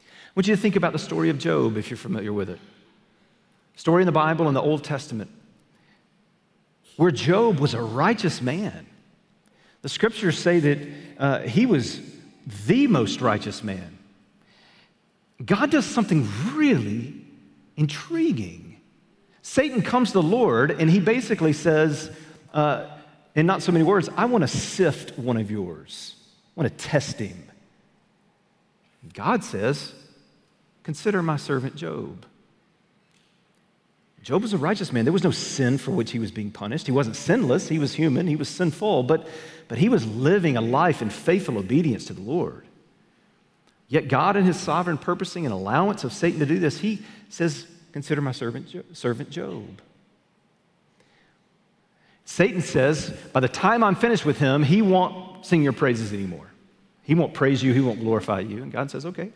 I 0.00 0.30
want 0.34 0.48
you 0.48 0.56
to 0.56 0.60
think 0.60 0.76
about 0.76 0.92
the 0.92 0.98
story 0.98 1.30
of 1.30 1.38
Job 1.38 1.76
if 1.76 1.90
you're 1.90 1.96
familiar 1.96 2.32
with 2.32 2.50
it. 2.50 2.58
Story 3.76 4.02
in 4.02 4.06
the 4.06 4.12
Bible 4.12 4.48
in 4.48 4.54
the 4.54 4.62
Old 4.62 4.84
Testament, 4.84 5.30
where 6.96 7.10
Job 7.10 7.58
was 7.58 7.74
a 7.74 7.80
righteous 7.80 8.42
man. 8.42 8.86
The 9.82 9.88
scriptures 9.88 10.38
say 10.38 10.60
that 10.60 10.88
uh, 11.18 11.40
he 11.40 11.66
was 11.66 12.00
the 12.66 12.86
most 12.86 13.20
righteous 13.20 13.62
man. 13.62 13.98
God 15.44 15.70
does 15.70 15.84
something 15.84 16.28
really 16.54 17.14
intriguing. 17.76 18.80
Satan 19.42 19.82
comes 19.82 20.08
to 20.08 20.14
the 20.14 20.22
Lord 20.22 20.70
and 20.70 20.90
he 20.90 21.00
basically 21.00 21.52
says, 21.52 22.10
uh, 22.52 22.86
in 23.34 23.46
not 23.46 23.62
so 23.62 23.72
many 23.72 23.84
words, 23.84 24.08
I 24.16 24.26
want 24.26 24.42
to 24.42 24.48
sift 24.48 25.18
one 25.18 25.36
of 25.36 25.50
yours, 25.50 26.14
I 26.56 26.60
want 26.60 26.78
to 26.78 26.84
test 26.84 27.18
him. 27.18 27.50
God 29.12 29.44
says, 29.44 29.92
Consider 30.82 31.22
my 31.22 31.36
servant 31.36 31.76
Job. 31.76 32.26
Job 34.22 34.40
was 34.40 34.54
a 34.54 34.58
righteous 34.58 34.90
man. 34.90 35.04
There 35.04 35.12
was 35.12 35.22
no 35.22 35.30
sin 35.30 35.76
for 35.76 35.90
which 35.90 36.10
he 36.10 36.18
was 36.18 36.30
being 36.30 36.50
punished. 36.50 36.86
He 36.86 36.92
wasn't 36.92 37.16
sinless, 37.16 37.68
he 37.68 37.78
was 37.78 37.92
human, 37.92 38.26
he 38.26 38.36
was 38.36 38.48
sinful, 38.48 39.02
but, 39.02 39.28
but 39.68 39.76
he 39.76 39.90
was 39.90 40.06
living 40.06 40.56
a 40.56 40.62
life 40.62 41.02
in 41.02 41.10
faithful 41.10 41.58
obedience 41.58 42.06
to 42.06 42.14
the 42.14 42.22
Lord. 42.22 42.64
Yet 43.88 44.08
God, 44.08 44.36
in 44.36 44.44
his 44.44 44.58
sovereign 44.58 44.96
purposing 44.96 45.44
and 45.44 45.52
allowance 45.52 46.04
of 46.04 46.12
Satan 46.12 46.40
to 46.40 46.46
do 46.46 46.58
this, 46.58 46.78
he 46.78 47.02
says, 47.28 47.66
Consider 47.92 48.22
my 48.22 48.32
servant, 48.32 48.74
servant 48.96 49.30
Job. 49.30 49.80
Satan 52.24 52.60
says, 52.60 53.10
By 53.32 53.40
the 53.40 53.48
time 53.48 53.84
I'm 53.84 53.94
finished 53.94 54.24
with 54.24 54.38
him, 54.38 54.62
he 54.62 54.82
won't 54.82 55.44
sing 55.44 55.62
your 55.62 55.72
praises 55.72 56.12
anymore. 56.12 56.50
He 57.02 57.14
won't 57.14 57.34
praise 57.34 57.62
you, 57.62 57.72
he 57.72 57.80
won't 57.80 58.00
glorify 58.00 58.40
you. 58.40 58.62
And 58.62 58.72
God 58.72 58.90
says, 58.90 59.04
Okay, 59.06 59.30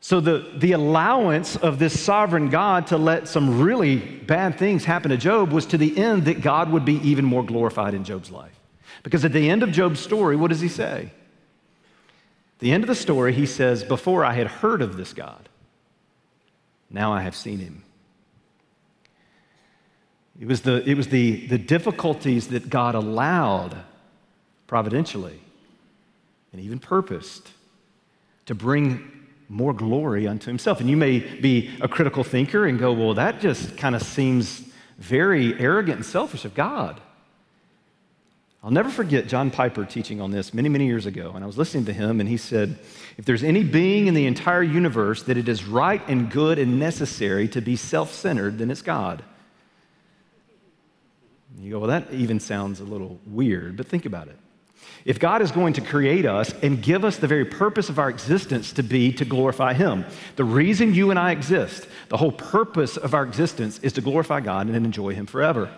so, 0.00 0.20
the, 0.20 0.46
the 0.56 0.72
allowance 0.72 1.56
of 1.56 1.80
this 1.80 1.98
sovereign 1.98 2.50
God 2.50 2.86
to 2.88 2.96
let 2.96 3.26
some 3.26 3.60
really 3.60 3.96
bad 3.96 4.56
things 4.56 4.84
happen 4.84 5.10
to 5.10 5.16
Job 5.16 5.50
was 5.50 5.66
to 5.66 5.78
the 5.78 5.98
end 5.98 6.26
that 6.26 6.40
God 6.40 6.70
would 6.70 6.84
be 6.84 6.94
even 7.08 7.24
more 7.24 7.42
glorified 7.42 7.94
in 7.94 8.04
Job's 8.04 8.30
life. 8.30 8.54
Because 9.02 9.24
at 9.24 9.32
the 9.32 9.50
end 9.50 9.64
of 9.64 9.72
Job's 9.72 9.98
story, 9.98 10.36
what 10.36 10.48
does 10.48 10.60
he 10.60 10.68
say? 10.68 11.10
The 12.60 12.70
end 12.70 12.84
of 12.84 12.88
the 12.88 12.94
story, 12.94 13.32
he 13.32 13.46
says, 13.46 13.82
Before 13.82 14.24
I 14.24 14.34
had 14.34 14.46
heard 14.46 14.82
of 14.82 14.96
this 14.96 15.12
God, 15.12 15.48
now 16.90 17.12
I 17.12 17.22
have 17.22 17.34
seen 17.34 17.58
him. 17.58 17.82
It 20.40 20.46
was 20.46 20.62
the, 20.62 20.88
it 20.88 20.96
was 20.96 21.08
the, 21.08 21.46
the 21.46 21.58
difficulties 21.58 22.48
that 22.48 22.70
God 22.70 22.94
allowed 22.94 23.76
providentially 24.66 25.40
and 26.52 26.60
even 26.60 26.78
purposed 26.78 27.50
to 28.46 28.54
bring 28.54 29.10
more 29.48 29.72
glory 29.72 30.28
unto 30.28 30.46
himself. 30.46 30.80
And 30.80 30.88
you 30.88 30.96
may 30.96 31.18
be 31.18 31.70
a 31.80 31.88
critical 31.88 32.22
thinker 32.22 32.66
and 32.66 32.78
go, 32.78 32.92
well, 32.92 33.14
that 33.14 33.40
just 33.40 33.76
kind 33.76 33.96
of 33.96 34.02
seems 34.02 34.62
very 34.98 35.58
arrogant 35.58 35.96
and 35.96 36.06
selfish 36.06 36.44
of 36.44 36.54
God. 36.54 37.00
I'll 38.62 38.70
never 38.70 38.90
forget 38.90 39.28
John 39.28 39.50
Piper 39.50 39.84
teaching 39.84 40.20
on 40.20 40.32
this 40.32 40.52
many, 40.52 40.68
many 40.68 40.86
years 40.86 41.06
ago. 41.06 41.32
And 41.34 41.44
I 41.44 41.46
was 41.46 41.56
listening 41.56 41.84
to 41.86 41.92
him, 41.92 42.20
and 42.20 42.28
he 42.28 42.36
said, 42.36 42.78
If 43.16 43.24
there's 43.24 43.44
any 43.44 43.62
being 43.62 44.08
in 44.08 44.14
the 44.14 44.26
entire 44.26 44.64
universe 44.64 45.22
that 45.24 45.36
it 45.36 45.48
is 45.48 45.64
right 45.64 46.02
and 46.08 46.30
good 46.30 46.58
and 46.58 46.78
necessary 46.78 47.48
to 47.48 47.60
be 47.60 47.76
self 47.76 48.12
centered, 48.12 48.58
then 48.58 48.70
it's 48.70 48.82
God. 48.82 49.22
You 51.60 51.72
go, 51.72 51.78
Well, 51.80 51.88
that 51.88 52.12
even 52.12 52.40
sounds 52.40 52.80
a 52.80 52.84
little 52.84 53.18
weird, 53.26 53.76
but 53.76 53.86
think 53.86 54.06
about 54.06 54.28
it. 54.28 54.36
If 55.04 55.18
God 55.18 55.42
is 55.42 55.50
going 55.50 55.72
to 55.74 55.80
create 55.80 56.26
us 56.26 56.52
and 56.62 56.82
give 56.82 57.04
us 57.04 57.16
the 57.16 57.26
very 57.26 57.44
purpose 57.44 57.88
of 57.88 57.98
our 57.98 58.10
existence 58.10 58.72
to 58.74 58.82
be 58.82 59.12
to 59.12 59.24
glorify 59.24 59.72
Him, 59.72 60.04
the 60.36 60.44
reason 60.44 60.94
you 60.94 61.10
and 61.10 61.18
I 61.18 61.32
exist, 61.32 61.86
the 62.08 62.16
whole 62.16 62.32
purpose 62.32 62.96
of 62.96 63.14
our 63.14 63.24
existence 63.24 63.78
is 63.80 63.92
to 63.94 64.00
glorify 64.00 64.40
God 64.40 64.66
and 64.66 64.76
enjoy 64.76 65.14
Him 65.14 65.26
forever. 65.26 65.70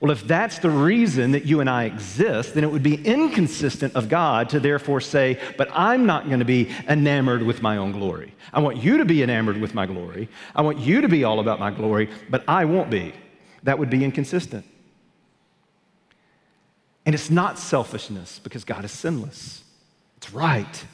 Well, 0.00 0.10
if 0.10 0.26
that's 0.26 0.58
the 0.58 0.68
reason 0.68 1.30
that 1.30 1.44
you 1.44 1.60
and 1.60 1.70
I 1.70 1.84
exist, 1.84 2.54
then 2.54 2.64
it 2.64 2.72
would 2.72 2.82
be 2.82 2.96
inconsistent 3.06 3.94
of 3.94 4.08
God 4.08 4.48
to 4.48 4.58
therefore 4.58 5.00
say, 5.00 5.38
But 5.56 5.68
I'm 5.72 6.06
not 6.06 6.26
going 6.26 6.40
to 6.40 6.44
be 6.44 6.70
enamored 6.88 7.44
with 7.44 7.62
my 7.62 7.76
own 7.76 7.92
glory. 7.92 8.34
I 8.52 8.58
want 8.58 8.78
you 8.78 8.98
to 8.98 9.04
be 9.04 9.22
enamored 9.22 9.60
with 9.60 9.74
my 9.74 9.86
glory. 9.86 10.28
I 10.56 10.62
want 10.62 10.80
you 10.80 11.02
to 11.02 11.08
be 11.08 11.22
all 11.22 11.38
about 11.38 11.60
my 11.60 11.70
glory, 11.70 12.10
but 12.28 12.42
I 12.48 12.64
won't 12.64 12.90
be. 12.90 13.14
That 13.62 13.78
would 13.78 13.90
be 13.90 14.04
inconsistent. 14.04 14.66
And 17.04 17.14
it's 17.14 17.30
not 17.30 17.58
selfishness 17.58 18.38
because 18.38 18.64
God 18.64 18.84
is 18.84 18.92
sinless. 18.92 19.64
It's 20.16 20.32
right 20.32 20.84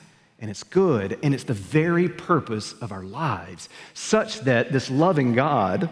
and 0.41 0.51
it's 0.51 0.63
good 0.63 1.19
and 1.23 1.35
it's 1.35 1.45
the 1.45 1.55
very 1.55 2.09
purpose 2.09 2.73
of 2.75 2.93
our 2.93 3.03
lives, 3.03 3.69
such 3.95 4.41
that 4.41 4.73
this 4.73 4.91
loving 4.91 5.35
God 5.35 5.91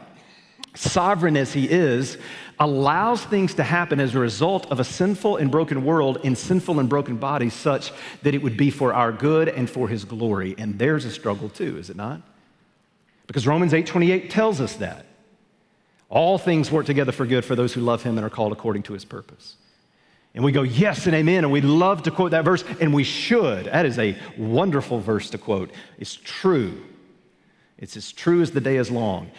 sovereign 0.77 1.37
as 1.37 1.53
He 1.53 1.69
is, 1.69 2.19
allows 2.59 3.25
things 3.25 3.55
to 3.55 3.63
happen 3.63 4.01
as 4.01 4.15
a 4.15 4.19
result 4.19 4.71
of 4.71 4.81
a 4.81 4.85
sinful 4.85 5.37
and 5.37 5.51
broken 5.51 5.85
world 5.85 6.19
in 6.23 6.37
sinful 6.37 6.79
and 6.79 6.89
broken 6.89 7.17
bodies, 7.17 7.55
such 7.55 7.93
that 8.23 8.35
it 8.35 8.43
would 8.43 8.57
be 8.57 8.71
for 8.71 8.95
our 8.95 9.13
good 9.13 9.49
and 9.49 9.69
for 9.69 9.89
His 9.89 10.05
glory. 10.05 10.55
And 10.59 10.79
there's 10.79 11.05
a 11.05 11.11
struggle 11.11 11.49
too, 11.49 11.79
is 11.79 11.91
it 11.91 11.97
not? 11.97 12.21
Because 13.27 13.47
Romans 13.47 13.73
8:28 13.73 14.31
tells 14.31 14.61
us 14.61 14.77
that. 14.77 15.07
All 16.09 16.39
things 16.39 16.71
work 16.71 16.87
together 16.87 17.11
for 17.11 17.27
good 17.27 17.45
for 17.45 17.57
those 17.57 17.73
who 17.73 17.81
love 17.81 18.05
him 18.05 18.17
and 18.17 18.25
are 18.25 18.31
called 18.31 18.53
according 18.53 18.85
to 18.85 18.93
his 18.93 19.05
purpose. 19.05 19.57
And 20.37 20.45
we 20.45 20.53
go, 20.53 20.63
yes 20.63 21.07
and 21.07 21.15
amen. 21.15 21.45
And 21.45 21.51
we 21.51 21.63
love 21.63 22.03
to 22.03 22.11
quote 22.11 22.33
that 22.33 22.45
verse, 22.45 22.63
and 22.79 22.93
we 22.93 23.05
should. 23.05 23.65
That 23.65 23.87
is 23.87 23.99
a 23.99 24.17
wonderful 24.37 25.01
verse 25.01 25.31
to 25.31 25.39
quote. 25.39 25.71
It's 25.99 26.15
true. 26.15 26.85
It's 27.79 27.97
as 27.97 28.13
true 28.13 28.43
as 28.43 28.51
the 28.51 28.61
day 28.61 28.77
is 28.77 28.91
long. 28.91 29.31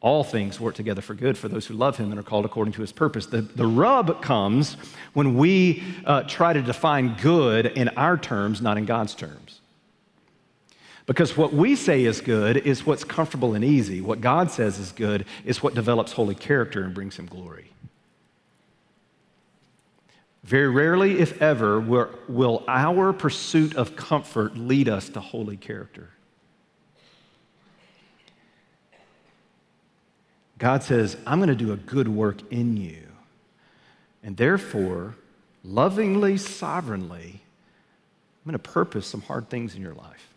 All 0.00 0.22
things 0.22 0.60
work 0.60 0.76
together 0.76 1.02
for 1.02 1.14
good 1.14 1.36
for 1.36 1.48
those 1.48 1.66
who 1.66 1.74
love 1.74 1.96
him 1.96 2.10
and 2.10 2.20
are 2.20 2.22
called 2.24 2.44
according 2.44 2.74
to 2.74 2.80
his 2.80 2.92
purpose. 2.92 3.26
The, 3.26 3.40
the 3.42 3.66
rub 3.66 4.22
comes 4.22 4.76
when 5.14 5.34
we 5.36 5.82
uh, 6.04 6.22
try 6.22 6.52
to 6.52 6.62
define 6.62 7.16
good 7.20 7.66
in 7.66 7.88
our 7.90 8.16
terms, 8.16 8.62
not 8.62 8.78
in 8.78 8.84
God's 8.84 9.16
terms. 9.16 9.62
Because 11.06 11.36
what 11.36 11.52
we 11.52 11.74
say 11.74 12.04
is 12.04 12.20
good 12.20 12.58
is 12.58 12.86
what's 12.86 13.02
comfortable 13.02 13.54
and 13.54 13.64
easy. 13.64 14.00
What 14.00 14.20
God 14.20 14.52
says 14.52 14.78
is 14.78 14.92
good 14.92 15.26
is 15.44 15.60
what 15.60 15.74
develops 15.74 16.12
holy 16.12 16.36
character 16.36 16.84
and 16.84 16.94
brings 16.94 17.16
him 17.16 17.26
glory. 17.26 17.72
Very 20.44 20.68
rarely, 20.68 21.20
if 21.20 21.40
ever, 21.40 21.80
will 21.80 22.64
our 22.68 23.14
pursuit 23.14 23.76
of 23.76 23.96
comfort 23.96 24.58
lead 24.58 24.90
us 24.90 25.08
to 25.10 25.20
holy 25.20 25.56
character. 25.56 26.10
God 30.58 30.82
says, 30.82 31.16
I'm 31.26 31.38
going 31.38 31.48
to 31.48 31.54
do 31.54 31.72
a 31.72 31.76
good 31.76 32.08
work 32.08 32.52
in 32.52 32.76
you. 32.76 33.02
And 34.22 34.36
therefore, 34.36 35.16
lovingly, 35.64 36.36
sovereignly, 36.36 37.40
I'm 37.40 38.50
going 38.50 38.52
to 38.52 38.58
purpose 38.58 39.06
some 39.06 39.22
hard 39.22 39.48
things 39.48 39.74
in 39.74 39.80
your 39.80 39.94
life. 39.94 40.28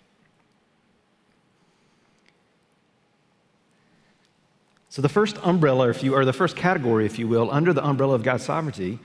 So, 4.89 5.01
the 5.01 5.09
first 5.09 5.37
umbrella, 5.43 5.89
if 5.89 6.01
you, 6.01 6.15
or 6.15 6.23
the 6.23 6.33
first 6.33 6.55
category, 6.55 7.05
if 7.05 7.19
you 7.19 7.27
will, 7.27 7.51
under 7.51 7.73
the 7.73 7.85
umbrella 7.85 8.15
of 8.15 8.23
God's 8.23 8.45
sovereignty 8.45 8.99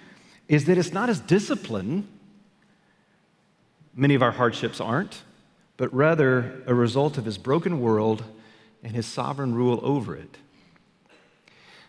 is 0.53 0.67
that 0.67 0.77
it's 0.77 0.93
not 0.93 1.09
as 1.09 1.19
discipline. 1.19 2.07
Many 3.95 4.15
of 4.15 4.23
our 4.23 4.33
hardships 4.33 4.83
aren't, 4.83 5.23
but 5.79 5.93
rather 5.95 6.63
a 6.67 6.75
result 6.75 7.17
of 7.17 7.25
his 7.25 7.39
broken 7.39 7.81
world 7.81 8.23
and 8.83 8.93
his 8.93 9.07
sovereign 9.07 9.55
rule 9.55 9.81
over 9.83 10.15
it. 10.15 10.37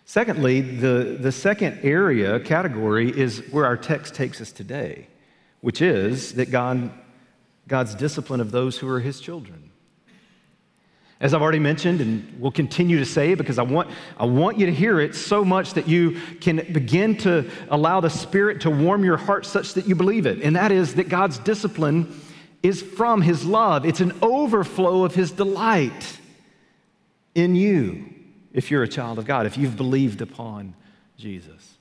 Secondly, 0.06 0.62
the, 0.62 1.17
the 1.19 1.32
second 1.32 1.80
area, 1.84 2.39
category, 2.39 3.10
is 3.10 3.43
where 3.52 3.65
our 3.65 3.76
text 3.76 4.15
takes 4.15 4.39
us 4.39 4.54
today, 4.54 5.08
which 5.60 5.82
is 5.82 6.36
that 6.36 6.49
God, 6.49 6.89
God's 7.67 7.93
discipline 7.95 8.39
of 8.39 8.52
those 8.52 8.78
who 8.78 8.88
are 8.88 9.02
his 9.02 9.19
children. 9.19 9.71
As 11.19 11.34
I've 11.34 11.41
already 11.41 11.60
mentioned 11.60 12.02
and 12.02 12.39
will 12.39 12.52
continue 12.52 12.99
to 12.99 13.06
say 13.06 13.34
because 13.34 13.58
I 13.58 13.63
want, 13.63 13.89
I 14.17 14.26
want 14.26 14.58
you 14.58 14.65
to 14.65 14.73
hear 14.73 14.99
it 14.99 15.15
so 15.15 15.45
much 15.45 15.73
that 15.73 15.88
you 15.88 16.19
can 16.41 16.58
begin 16.73 17.17
to 17.19 17.49
allow 17.69 18.02
the 18.02 18.10
Spirit 18.10 18.62
to 18.62 18.69
warm 18.69 19.06
your 19.06 19.17
heart 19.17 19.45
such 19.45 19.73
that 19.76 19.88
you 19.88 19.95
believe 19.95 20.26
it. 20.26 20.41
And 20.41 20.56
that 20.56 20.71
is 20.71 20.95
that 20.95 21.10
God's 21.10 21.38
discipline 21.38 22.19
is 22.62 22.82
from 22.82 23.21
His 23.21 23.45
love, 23.45 23.86
it's 23.86 23.99
an 23.99 24.13
overflow 24.21 25.04
of 25.04 25.15
His 25.15 25.32
delight 25.32 26.19
in 27.36 27.56
you 27.56 28.06
if 28.54 28.71
you're 28.71 28.84
a 28.84 28.88
child 28.88 29.19
of 29.19 29.26
God, 29.26 29.45
if 29.45 29.58
you've 29.58 29.76
believed 29.76 30.21
upon 30.21 30.73
Jesus. 31.17 31.78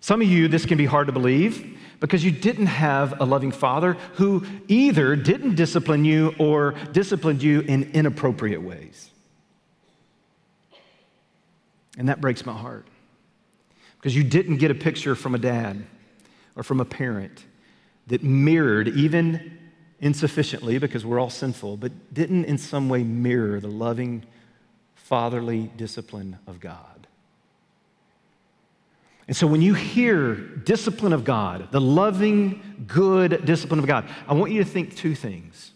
Some 0.00 0.22
of 0.22 0.28
you, 0.28 0.48
this 0.48 0.64
can 0.64 0.78
be 0.78 0.86
hard 0.86 1.06
to 1.06 1.12
believe 1.12 1.78
because 2.00 2.24
you 2.24 2.30
didn't 2.30 2.66
have 2.66 3.20
a 3.20 3.24
loving 3.24 3.52
father 3.52 3.92
who 4.14 4.44
either 4.68 5.14
didn't 5.14 5.54
discipline 5.54 6.04
you 6.04 6.34
or 6.38 6.74
disciplined 6.92 7.42
you 7.42 7.60
in 7.60 7.90
inappropriate 7.92 8.62
ways. 8.62 9.10
And 11.98 12.08
that 12.08 12.20
breaks 12.20 12.46
my 12.46 12.54
heart 12.54 12.86
because 13.98 14.16
you 14.16 14.24
didn't 14.24 14.56
get 14.56 14.70
a 14.70 14.74
picture 14.74 15.14
from 15.14 15.34
a 15.34 15.38
dad 15.38 15.84
or 16.56 16.62
from 16.62 16.80
a 16.80 16.84
parent 16.84 17.44
that 18.06 18.22
mirrored, 18.22 18.88
even 18.88 19.58
insufficiently 20.00 20.78
because 20.78 21.04
we're 21.04 21.20
all 21.20 21.30
sinful, 21.30 21.76
but 21.76 21.92
didn't 22.14 22.46
in 22.46 22.56
some 22.56 22.88
way 22.88 23.04
mirror 23.04 23.60
the 23.60 23.68
loving, 23.68 24.24
fatherly 24.94 25.70
discipline 25.76 26.38
of 26.46 26.58
God. 26.58 26.99
And 29.30 29.36
so 29.36 29.46
when 29.46 29.62
you 29.62 29.74
hear 29.74 30.34
discipline 30.34 31.12
of 31.12 31.22
God, 31.22 31.70
the 31.70 31.80
loving, 31.80 32.84
good 32.88 33.44
discipline 33.44 33.78
of 33.78 33.86
God, 33.86 34.08
I 34.26 34.34
want 34.34 34.50
you 34.50 34.58
to 34.58 34.68
think 34.68 34.96
two 34.96 35.14
things. 35.14 35.70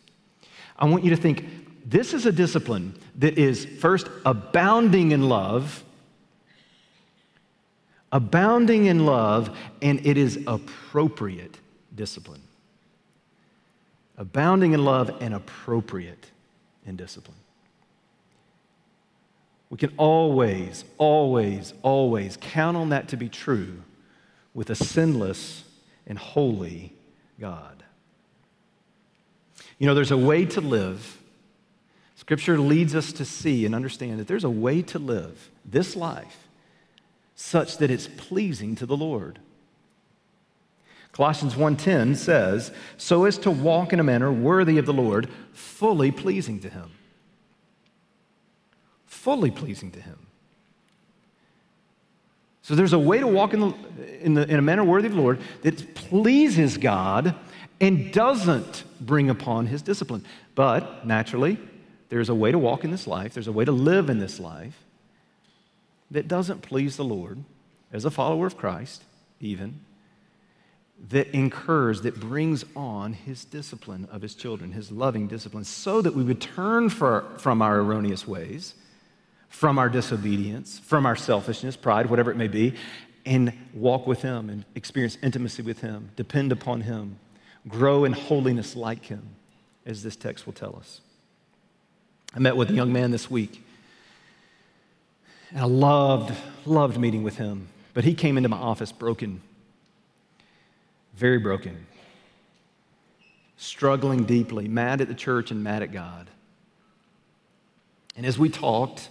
I 0.77 0.87
want 0.87 1.05
you 1.05 1.11
to 1.11 1.17
think 1.17 1.89
this 1.89 2.15
is 2.15 2.27
a 2.27 2.33
discipline 2.33 2.99
that 3.21 3.39
is 3.39 3.65
first 3.65 4.09
abounding 4.27 5.13
in 5.13 5.29
love, 5.29 5.85
abounding 8.11 8.87
in 8.87 9.07
love, 9.07 9.57
and 9.81 10.05
it 10.05 10.19
is 10.19 10.43
appropriate 10.49 11.57
discipline. 11.95 12.43
Abounding 14.19 14.73
in 14.73 14.85
love 14.85 15.17
and 15.21 15.33
appropriate 15.33 16.29
in 16.87 16.97
discipline. 16.97 17.39
We 19.75 19.79
can 19.79 19.93
always, 19.97 20.85
always, 20.99 21.75
always 21.83 22.39
count 22.41 22.77
on 22.77 22.91
that 22.91 23.09
to 23.09 23.17
be 23.17 23.29
true 23.29 23.83
with 24.55 24.71
a 24.71 24.77
sinless 24.77 25.65
and 26.07 26.17
holy 26.17 26.93
God. 27.41 27.83
You 29.81 29.89
know, 29.89 29.95
there's 29.97 30.13
a 30.13 30.17
way 30.17 30.45
to 30.45 30.61
live. 30.61 31.19
Scripture 32.15 32.57
leads 32.57 32.95
us 32.95 33.13
to 33.15 33.25
see 33.25 33.67
and 33.67 33.75
understand 33.75 34.21
that 34.21 34.29
there's 34.29 34.45
a 34.45 34.49
way 34.49 34.81
to 34.83 35.01
live 35.01 35.51
this 35.65 35.97
life 35.97 36.47
such 37.35 37.79
that 37.79 37.91
it's 37.91 38.07
pleasing 38.07 38.77
to 38.77 38.87
the 38.87 38.97
Lord. 38.97 39.41
Colossians 41.11 41.57
1:10 41.57 42.15
says, 42.15 42.71
"So 42.97 43.25
as 43.25 43.39
to 43.39 43.51
walk 43.51 43.93
in 43.93 43.99
a 43.99 44.05
manner 44.05 44.33
worthy 44.33 44.79
of 44.79 44.87
the 44.87 44.93
Lord, 44.93 45.29
fully 45.53 46.13
pleasing 46.13 46.61
to 46.61 46.69
him." 46.69 46.93
Fully 49.25 49.51
pleasing 49.51 49.91
to 49.91 50.01
Him. 50.01 50.19
So 52.61 52.75
there's 52.75 52.93
a 52.93 52.99
way 52.99 53.19
to 53.21 53.27
walk 53.27 53.55
in, 53.55 53.61
the, 53.61 53.75
in, 54.21 54.35
the, 54.35 54.43
in 54.47 54.59
a 54.59 54.63
manner 54.63 54.85
worthy 54.85 55.07
of 55.07 55.15
the 55.15 55.21
Lord 55.21 55.41
that 55.63 55.95
pleases 55.95 56.77
God 56.77 57.35
and 57.81 58.13
doesn't 58.13 58.85
bring 59.01 59.31
upon 59.31 59.67
His 59.67 59.81
discipline. 59.81 60.27
But 60.55 61.07
naturally, 61.07 61.59
there's 62.11 62.29
a 62.29 62.35
way 62.35 62.53
to 62.53 62.59
walk 62.59 62.85
in 62.85 62.91
this 62.91 63.07
life, 63.07 63.33
there's 63.33 63.49
a 63.49 63.53
way 63.53 63.65
to 63.65 63.73
live 63.73 64.11
in 64.11 64.19
this 64.19 64.39
life 64.39 64.79
that 66.11 66.29
doesn't 66.29 66.61
please 66.61 66.99
the 66.99 67.05
Lord 67.05 67.43
as 67.93 68.05
a 68.05 68.11
follower 68.11 68.47
of 68.47 68.59
Christ, 68.59 69.05
even, 69.41 69.81
that 71.09 71.29
incurs, 71.29 72.03
that 72.03 72.21
brings 72.21 72.63
on 72.77 73.15
his 73.15 73.47
discipline 73.47 74.07
of 74.13 74.21
his 74.21 74.35
children, 74.35 74.73
his 74.73 74.93
loving 74.93 75.29
discipline, 75.29 75.65
so 75.65 76.03
that 76.03 76.15
we 76.15 76.23
would 76.23 76.43
turn 76.43 76.91
for, 76.91 77.25
from 77.39 77.63
our 77.63 77.79
erroneous 77.79 78.29
ways 78.29 78.75
from 79.55 79.79
our 79.79 79.89
disobedience, 79.89 80.81
from 80.81 81.07
our 81.07 81.15
selfishness, 81.15 81.77
pride, 81.77 82.11
whatever 82.11 82.29
it 82.29 82.37
may 82.37 82.49
be, 82.49 82.75
and 83.25 83.53
walk 83.73 84.05
with 84.05 84.21
Him 84.21 84.51
and 84.51 84.65
experience 84.75 85.17
intimacy 85.23 85.63
with 85.63 85.81
Him, 85.81 86.11
depend 86.17 86.51
upon 86.51 86.81
Him, 86.81 87.21
grow 87.69 88.05
in 88.05 88.13
holiness 88.13 88.75
like 88.75 89.05
Him, 89.05 89.37
as 89.87 90.03
this 90.03 90.17
text 90.17 90.45
will 90.45 90.53
tell 90.53 90.75
us. 90.77 91.01
I 92.35 92.41
met 92.41 92.57
with 92.57 92.69
a 92.69 92.73
young 92.75 92.93
man 92.93 93.13
this 93.13 93.31
week, 93.31 93.65
and 95.51 95.61
I 95.61 95.67
loved, 95.67 96.35
loved 96.67 96.99
meeting 96.99 97.23
with 97.23 97.37
him. 97.37 97.69
But 97.95 98.03
he 98.03 98.13
came 98.13 98.37
into 98.37 98.49
my 98.49 98.57
office 98.57 98.91
broken, 98.91 99.41
very 101.15 101.39
broken, 101.39 101.87
struggling 103.57 104.25
deeply, 104.25 104.67
mad 104.67 105.01
at 105.01 105.07
the 105.07 105.15
church 105.15 105.53
and 105.53 105.63
mad 105.63 105.85
at 105.85 105.93
God. 105.93 106.29
And 108.17 108.27
as 108.27 108.37
we 108.37 108.49
talked, 108.49 109.11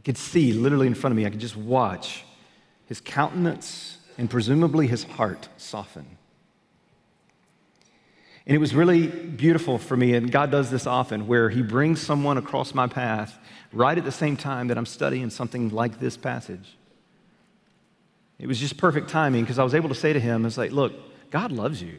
I 0.00 0.02
could 0.02 0.16
see 0.16 0.52
literally 0.54 0.86
in 0.86 0.94
front 0.94 1.12
of 1.12 1.16
me, 1.18 1.26
I 1.26 1.30
could 1.30 1.40
just 1.40 1.56
watch 1.56 2.24
his 2.86 3.00
countenance 3.00 3.98
and 4.16 4.30
presumably 4.30 4.86
his 4.86 5.04
heart 5.04 5.48
soften. 5.58 6.16
And 8.46 8.56
it 8.56 8.58
was 8.58 8.74
really 8.74 9.06
beautiful 9.06 9.78
for 9.78 9.96
me, 9.96 10.14
and 10.14 10.32
God 10.32 10.50
does 10.50 10.70
this 10.70 10.86
often, 10.86 11.26
where 11.26 11.50
He 11.50 11.62
brings 11.62 12.00
someone 12.00 12.38
across 12.38 12.74
my 12.74 12.86
path 12.86 13.38
right 13.72 13.96
at 13.96 14.04
the 14.04 14.10
same 14.10 14.36
time 14.36 14.68
that 14.68 14.78
I'm 14.78 14.86
studying 14.86 15.30
something 15.30 15.68
like 15.68 16.00
this 16.00 16.16
passage. 16.16 16.76
It 18.38 18.48
was 18.48 18.58
just 18.58 18.76
perfect 18.76 19.10
timing 19.10 19.44
because 19.44 19.58
I 19.58 19.62
was 19.62 19.74
able 19.74 19.90
to 19.90 19.94
say 19.94 20.12
to 20.12 20.18
him, 20.18 20.46
"It's 20.46 20.56
like, 20.56 20.72
look, 20.72 20.94
God 21.30 21.52
loves 21.52 21.82
you. 21.82 21.98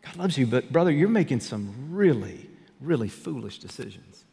God 0.00 0.16
loves 0.16 0.38
you, 0.38 0.46
but 0.46 0.72
brother, 0.72 0.90
you're 0.90 1.08
making 1.08 1.40
some 1.40 1.90
really, 1.90 2.48
really 2.80 3.08
foolish 3.08 3.58
decisions. 3.58 4.24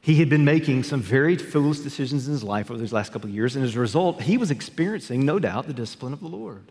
He 0.00 0.16
had 0.16 0.30
been 0.30 0.44
making 0.44 0.84
some 0.84 1.02
very 1.02 1.36
foolish 1.36 1.80
decisions 1.80 2.26
in 2.26 2.32
his 2.32 2.42
life 2.42 2.70
over 2.70 2.80
these 2.80 2.92
last 2.92 3.12
couple 3.12 3.28
of 3.28 3.34
years, 3.34 3.54
and 3.54 3.64
as 3.64 3.76
a 3.76 3.80
result, 3.80 4.22
he 4.22 4.38
was 4.38 4.50
experiencing, 4.50 5.26
no 5.26 5.38
doubt, 5.38 5.66
the 5.66 5.74
discipline 5.74 6.12
of 6.12 6.20
the 6.20 6.28
Lord 6.28 6.70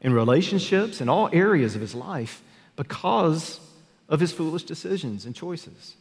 in 0.00 0.12
relationships 0.12 1.00
in 1.00 1.08
all 1.08 1.28
areas 1.32 1.74
of 1.74 1.80
his 1.80 1.94
life 1.94 2.42
because 2.76 3.60
of 4.08 4.20
his 4.20 4.32
foolish 4.32 4.62
decisions 4.62 5.26
and 5.26 5.34
choices. 5.34 5.94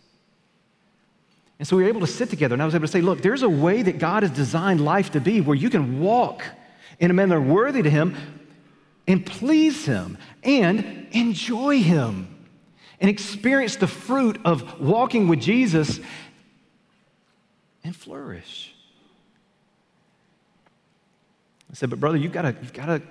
And 1.59 1.67
so 1.67 1.75
we 1.75 1.83
were 1.83 1.89
able 1.89 2.01
to 2.01 2.07
sit 2.07 2.29
together, 2.29 2.53
and 2.53 2.61
I 2.61 2.65
was 2.65 2.75
able 2.75 2.85
to 2.85 2.91
say, 2.91 3.01
look, 3.01 3.21
there's 3.21 3.41
a 3.41 3.49
way 3.49 3.81
that 3.81 3.97
God 3.97 4.23
has 4.23 4.31
designed 4.31 4.79
life 4.79 5.11
to 5.11 5.19
be 5.19 5.41
where 5.41 5.55
you 5.55 5.69
can 5.69 5.99
walk 5.99 6.43
in 6.99 7.09
a 7.09 7.13
manner 7.13 7.41
worthy 7.41 7.81
to 7.81 7.89
Him 7.89 8.15
and 9.07 9.25
please 9.25 9.85
Him 9.85 10.17
and 10.43 11.07
enjoy 11.11 11.81
Him 11.81 12.36
and 12.99 13.09
experience 13.09 13.75
the 13.75 13.87
fruit 13.87 14.39
of 14.43 14.79
walking 14.79 15.27
with 15.27 15.39
Jesus 15.39 15.99
and 17.83 17.95
flourish. 17.95 18.73
I 21.71 21.75
said, 21.75 21.89
but 21.89 21.99
brother, 21.99 22.17
you've 22.17 22.31
got 22.31 22.43
to, 22.43 22.55
you've 22.61 22.73
got 22.73 22.87
to, 22.87 23.01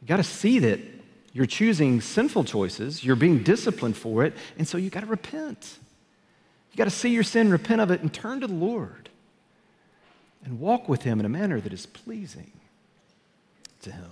you've 0.00 0.08
got 0.08 0.16
to 0.16 0.24
see 0.24 0.58
that 0.60 0.80
you're 1.32 1.46
choosing 1.46 2.00
sinful 2.00 2.44
choices, 2.44 3.04
you're 3.04 3.16
being 3.16 3.42
disciplined 3.42 3.96
for 3.96 4.24
it, 4.24 4.34
and 4.56 4.66
so 4.66 4.78
you've 4.78 4.92
got 4.92 5.00
to 5.00 5.06
repent. 5.06 5.78
You've 6.70 6.78
got 6.78 6.84
to 6.84 6.90
see 6.90 7.10
your 7.10 7.22
sin, 7.22 7.50
repent 7.50 7.80
of 7.80 7.90
it, 7.90 8.00
and 8.00 8.12
turn 8.12 8.40
to 8.40 8.46
the 8.46 8.54
Lord 8.54 9.08
and 10.44 10.58
walk 10.58 10.88
with 10.88 11.02
Him 11.02 11.20
in 11.20 11.26
a 11.26 11.28
manner 11.28 11.60
that 11.60 11.72
is 11.72 11.86
pleasing 11.86 12.52
to 13.82 13.92
Him. 13.92 14.10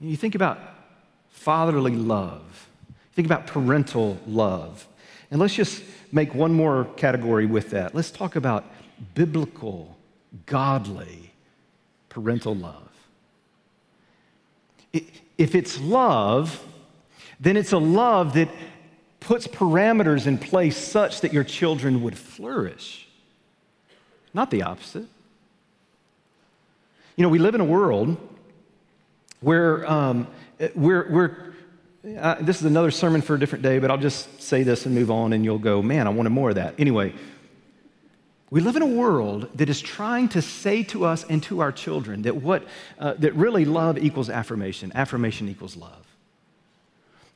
You 0.00 0.16
think 0.16 0.34
about 0.34 0.58
fatherly 1.38 1.94
love, 1.94 2.68
think 3.12 3.26
about 3.26 3.46
parental 3.46 4.18
love. 4.26 4.86
And 5.30 5.40
let's 5.40 5.54
just 5.54 5.82
make 6.10 6.34
one 6.34 6.52
more 6.52 6.84
category 6.96 7.46
with 7.46 7.70
that. 7.70 7.94
Let's 7.94 8.10
talk 8.10 8.36
about 8.36 8.64
biblical, 9.14 9.96
godly 10.46 11.32
parental 12.08 12.54
love. 12.54 12.88
If 14.92 15.54
it's 15.54 15.78
love, 15.80 16.64
then 17.38 17.56
it's 17.56 17.72
a 17.72 17.78
love 17.78 18.34
that 18.34 18.48
puts 19.20 19.46
parameters 19.46 20.26
in 20.26 20.38
place 20.38 20.76
such 20.76 21.20
that 21.20 21.32
your 21.32 21.44
children 21.44 22.02
would 22.02 22.16
flourish, 22.16 23.06
not 24.34 24.50
the 24.50 24.62
opposite. 24.62 25.06
You 27.16 27.22
know, 27.22 27.28
we 27.28 27.38
live 27.38 27.54
in 27.54 27.60
a 27.60 27.64
world 27.64 28.16
where 29.40 29.88
um, 29.90 30.26
we're, 30.74 31.10
we're 31.10 31.54
uh, 32.18 32.36
this 32.40 32.60
is 32.60 32.64
another 32.64 32.90
sermon 32.90 33.20
for 33.20 33.34
a 33.34 33.38
different 33.38 33.62
day, 33.62 33.78
but 33.78 33.90
I'll 33.90 33.98
just 33.98 34.40
say 34.40 34.62
this 34.62 34.86
and 34.86 34.94
move 34.94 35.10
on, 35.10 35.32
and 35.32 35.44
you'll 35.44 35.58
go, 35.58 35.82
man, 35.82 36.06
I 36.06 36.10
wanted 36.10 36.30
more 36.30 36.50
of 36.50 36.54
that. 36.54 36.74
Anyway, 36.78 37.12
we 38.50 38.60
live 38.60 38.76
in 38.76 38.82
a 38.82 38.86
world 38.86 39.48
that 39.56 39.68
is 39.68 39.80
trying 39.80 40.28
to 40.30 40.40
say 40.40 40.82
to 40.84 41.04
us 41.04 41.24
and 41.24 41.42
to 41.44 41.60
our 41.60 41.72
children 41.72 42.22
that 42.22 42.36
what 42.36 42.66
uh, 42.98 43.14
that 43.14 43.34
really 43.34 43.64
love 43.64 43.98
equals 43.98 44.30
affirmation, 44.30 44.90
affirmation 44.94 45.48
equals 45.48 45.76
love. 45.76 46.06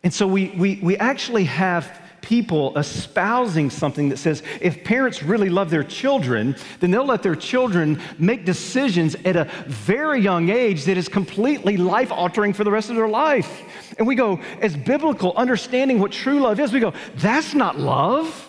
And 0.04 0.12
so 0.12 0.26
we, 0.26 0.48
we, 0.50 0.80
we 0.82 0.96
actually 0.96 1.44
have 1.44 2.00
people 2.22 2.76
espousing 2.78 3.68
something 3.68 4.08
that 4.08 4.16
says 4.16 4.42
if 4.60 4.82
parents 4.84 5.22
really 5.22 5.50
love 5.50 5.70
their 5.70 5.84
children, 5.84 6.56
then 6.80 6.90
they'll 6.90 7.04
let 7.04 7.22
their 7.22 7.34
children 7.34 8.00
make 8.18 8.44
decisions 8.44 9.14
at 9.24 9.36
a 9.36 9.44
very 9.66 10.20
young 10.20 10.48
age 10.48 10.84
that 10.84 10.96
is 10.96 11.08
completely 11.08 11.76
life 11.76 12.10
altering 12.10 12.52
for 12.52 12.64
the 12.64 12.70
rest 12.70 12.90
of 12.90 12.96
their 12.96 13.08
life. 13.08 13.62
And 13.98 14.06
we 14.06 14.14
go, 14.14 14.40
as 14.60 14.76
biblical, 14.76 15.32
understanding 15.36 15.98
what 15.98 16.12
true 16.12 16.40
love 16.40 16.58
is, 16.58 16.72
we 16.72 16.80
go, 16.80 16.94
that's 17.16 17.54
not 17.54 17.78
love. 17.78 18.48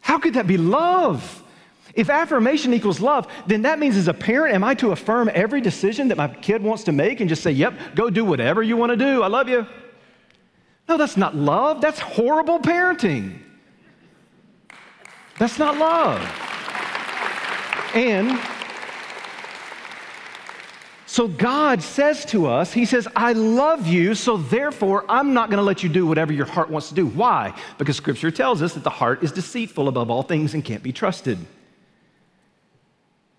How 0.00 0.18
could 0.18 0.34
that 0.34 0.46
be 0.46 0.56
love? 0.56 1.42
If 1.94 2.08
affirmation 2.08 2.72
equals 2.72 3.00
love, 3.00 3.26
then 3.46 3.62
that 3.62 3.78
means 3.78 3.96
as 3.96 4.06
a 4.06 4.14
parent, 4.14 4.54
am 4.54 4.62
I 4.62 4.74
to 4.74 4.92
affirm 4.92 5.30
every 5.34 5.60
decision 5.60 6.08
that 6.08 6.16
my 6.16 6.28
kid 6.28 6.62
wants 6.62 6.84
to 6.84 6.92
make 6.92 7.20
and 7.20 7.28
just 7.28 7.42
say, 7.42 7.50
yep, 7.50 7.74
go 7.96 8.10
do 8.10 8.24
whatever 8.24 8.62
you 8.62 8.76
want 8.76 8.90
to 8.90 8.96
do? 8.96 9.22
I 9.22 9.26
love 9.26 9.48
you. 9.48 9.66
No, 10.90 10.96
that's 10.96 11.16
not 11.16 11.36
love. 11.36 11.80
That's 11.80 12.00
horrible 12.00 12.58
parenting. 12.58 13.38
That's 15.38 15.56
not 15.56 15.78
love. 15.78 16.20
And 17.94 18.36
so 21.06 21.28
God 21.28 21.80
says 21.80 22.24
to 22.26 22.48
us, 22.48 22.72
He 22.72 22.86
says, 22.86 23.06
I 23.14 23.34
love 23.34 23.86
you, 23.86 24.16
so 24.16 24.36
therefore 24.36 25.04
I'm 25.08 25.32
not 25.32 25.48
going 25.48 25.58
to 25.58 25.64
let 25.64 25.84
you 25.84 25.88
do 25.88 26.08
whatever 26.08 26.32
your 26.32 26.46
heart 26.46 26.70
wants 26.70 26.88
to 26.88 26.96
do. 26.96 27.06
Why? 27.06 27.54
Because 27.78 27.96
Scripture 27.96 28.32
tells 28.32 28.60
us 28.60 28.74
that 28.74 28.82
the 28.82 28.90
heart 28.90 29.22
is 29.22 29.30
deceitful 29.30 29.86
above 29.86 30.10
all 30.10 30.24
things 30.24 30.54
and 30.54 30.64
can't 30.64 30.82
be 30.82 30.90
trusted. 30.90 31.38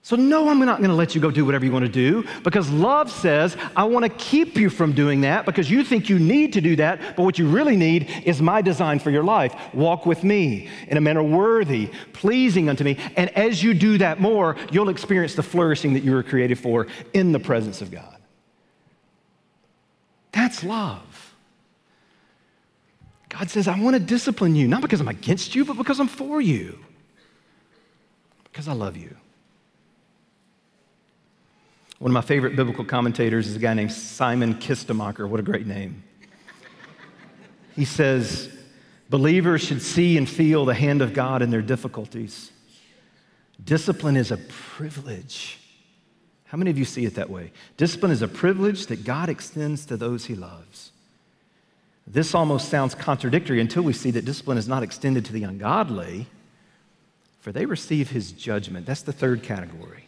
So, 0.04 0.16
no, 0.16 0.50
I'm 0.50 0.58
not 0.60 0.80
going 0.80 0.90
to 0.90 0.96
let 0.96 1.14
you 1.14 1.22
go 1.22 1.30
do 1.30 1.46
whatever 1.46 1.64
you 1.64 1.72
want 1.72 1.86
to 1.86 1.92
do 1.92 2.28
because 2.44 2.72
love 2.72 3.12
says, 3.12 3.56
I 3.76 3.84
want 3.84 4.04
to 4.04 4.10
keep 4.10 4.56
you 4.56 4.72
from 4.72 4.94
doing 4.94 5.22
that 5.22 5.46
because 5.46 5.70
you 5.70 5.84
think 5.84 6.10
you 6.10 6.18
need 6.18 6.54
to 6.54 6.62
do 6.62 6.76
that, 6.78 7.16
but 7.16 7.22
what 7.22 7.38
you 7.38 7.48
really 7.48 7.78
need 7.78 8.10
is 8.26 8.42
my 8.42 8.64
design 8.64 8.98
for 8.98 9.12
your 9.12 9.24
life. 9.24 9.56
Walk 9.76 10.08
with 10.08 10.24
me 10.24 10.70
in 10.88 10.98
a 10.98 11.02
manner 11.02 11.22
worthy, 11.22 11.92
pleasing 12.14 12.68
unto 12.68 12.84
me. 12.84 12.98
And 13.16 13.30
as 13.38 13.62
you 13.62 13.76
do 13.76 14.00
that 14.00 14.20
more, 14.20 14.56
you'll 14.72 14.90
experience 14.90 15.36
the 15.36 15.44
flourishing 15.44 15.94
that 15.94 16.04
you 16.04 16.14
were 16.14 16.24
created 16.24 16.58
for 16.58 16.88
in 17.14 17.32
the 17.32 17.40
presence 17.40 17.84
of 17.84 17.92
God. 17.92 18.18
That's 20.32 20.64
love. 20.64 21.36
God 23.30 23.52
says, 23.52 23.68
I 23.68 23.80
want 23.80 23.96
to 23.96 24.00
discipline 24.00 24.56
you, 24.56 24.68
not 24.68 24.82
because 24.82 25.00
I'm 25.00 25.08
against 25.08 25.54
you, 25.54 25.64
but 25.64 25.78
because 25.78 26.00
I'm 26.00 26.08
for 26.08 26.42
you, 26.42 26.80
because 28.46 28.68
I 28.68 28.74
love 28.74 28.98
you. 28.98 29.16
One 32.02 32.10
of 32.10 32.14
my 32.14 32.22
favorite 32.22 32.56
biblical 32.56 32.84
commentators 32.84 33.46
is 33.46 33.56
a 33.56 33.60
guy 33.60 33.76
named 33.76 33.92
Simon 33.92 34.56
Kistemaker. 34.56 35.30
What 35.30 35.40
a 35.40 35.44
great 35.44 35.68
name. 35.68 36.02
He 37.76 37.86
says, 37.86 38.50
Believers 39.12 39.62
should 39.62 39.84
see 39.84 40.18
and 40.18 40.28
feel 40.28 40.66
the 40.66 40.74
hand 40.74 41.04
of 41.04 41.14
God 41.14 41.44
in 41.44 41.52
their 41.52 41.62
difficulties. 41.62 42.52
Discipline 43.64 44.18
is 44.18 44.32
a 44.32 44.38
privilege. 44.38 45.60
How 46.46 46.58
many 46.58 46.72
of 46.72 46.80
you 46.80 46.86
see 46.86 47.06
it 47.06 47.14
that 47.14 47.30
way? 47.30 47.52
Discipline 47.78 48.12
is 48.12 48.24
a 48.24 48.28
privilege 48.28 48.88
that 48.88 49.04
God 49.04 49.30
extends 49.30 49.86
to 49.86 49.96
those 49.96 50.26
he 50.26 50.34
loves. 50.34 50.92
This 52.08 52.34
almost 52.34 52.70
sounds 52.70 52.96
contradictory 52.96 53.62
until 53.62 53.84
we 53.84 53.94
see 53.94 54.10
that 54.10 54.26
discipline 54.26 54.58
is 54.58 54.68
not 54.68 54.82
extended 54.82 55.24
to 55.26 55.34
the 55.34 55.44
ungodly, 55.44 56.26
for 57.42 57.52
they 57.52 57.68
receive 57.68 58.10
his 58.10 58.32
judgment. 58.32 58.88
That's 58.88 59.04
the 59.04 59.14
third 59.14 59.44
category. 59.44 60.08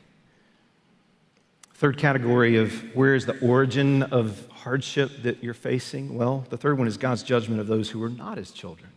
Third 1.84 1.98
category 1.98 2.56
of 2.56 2.96
where 2.96 3.14
is 3.14 3.26
the 3.26 3.38
origin 3.42 4.04
of 4.04 4.48
hardship 4.50 5.24
that 5.24 5.44
you're 5.44 5.54
facing? 5.54 6.16
Well, 6.16 6.46
the 6.50 6.56
third 6.56 6.78
one 6.78 6.88
is 6.88 6.96
God's 6.96 7.24
judgment 7.24 7.60
of 7.60 7.68
those 7.68 7.90
who 7.90 8.02
are 8.04 8.10
not 8.10 8.38
his 8.38 8.52
children. 8.52 8.90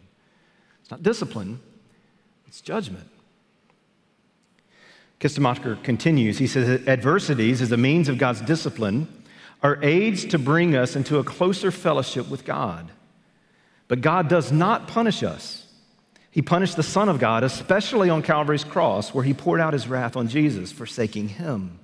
It's 0.83 0.92
not 0.92 1.03
discipline, 1.03 1.59
it's 2.46 2.61
judgment. 2.61 3.09
Kistemaker 5.18 5.83
continues. 5.83 6.38
He 6.38 6.46
says, 6.46 6.87
Adversities, 6.87 7.61
as 7.61 7.72
a 7.72 7.77
means 7.77 8.09
of 8.09 8.18
God's 8.18 8.40
discipline, 8.42 9.09
are 9.64 9.83
aids 9.83 10.25
to 10.27 10.38
bring 10.38 10.77
us 10.77 10.94
into 10.94 11.18
a 11.18 11.25
closer 11.25 11.72
fellowship 11.72 12.29
with 12.29 12.44
God. 12.44 12.88
But 13.88 14.01
God 14.01 14.29
does 14.29 14.53
not 14.53 14.87
punish 14.87 15.25
us. 15.25 15.66
He 16.31 16.40
punished 16.40 16.77
the 16.77 16.85
Son 16.85 17.09
of 17.09 17.18
God, 17.18 17.42
especially 17.42 18.11
on 18.11 18.22
Calvary's 18.22 18.62
cross, 18.62 19.12
where 19.12 19.25
he 19.25 19.35
poured 19.35 19.59
out 19.59 19.72
his 19.72 19.88
wrath 19.88 20.16
on 20.16 20.29
Jesus, 20.29 20.70
forsaking 20.70 21.31
him. 21.31 21.81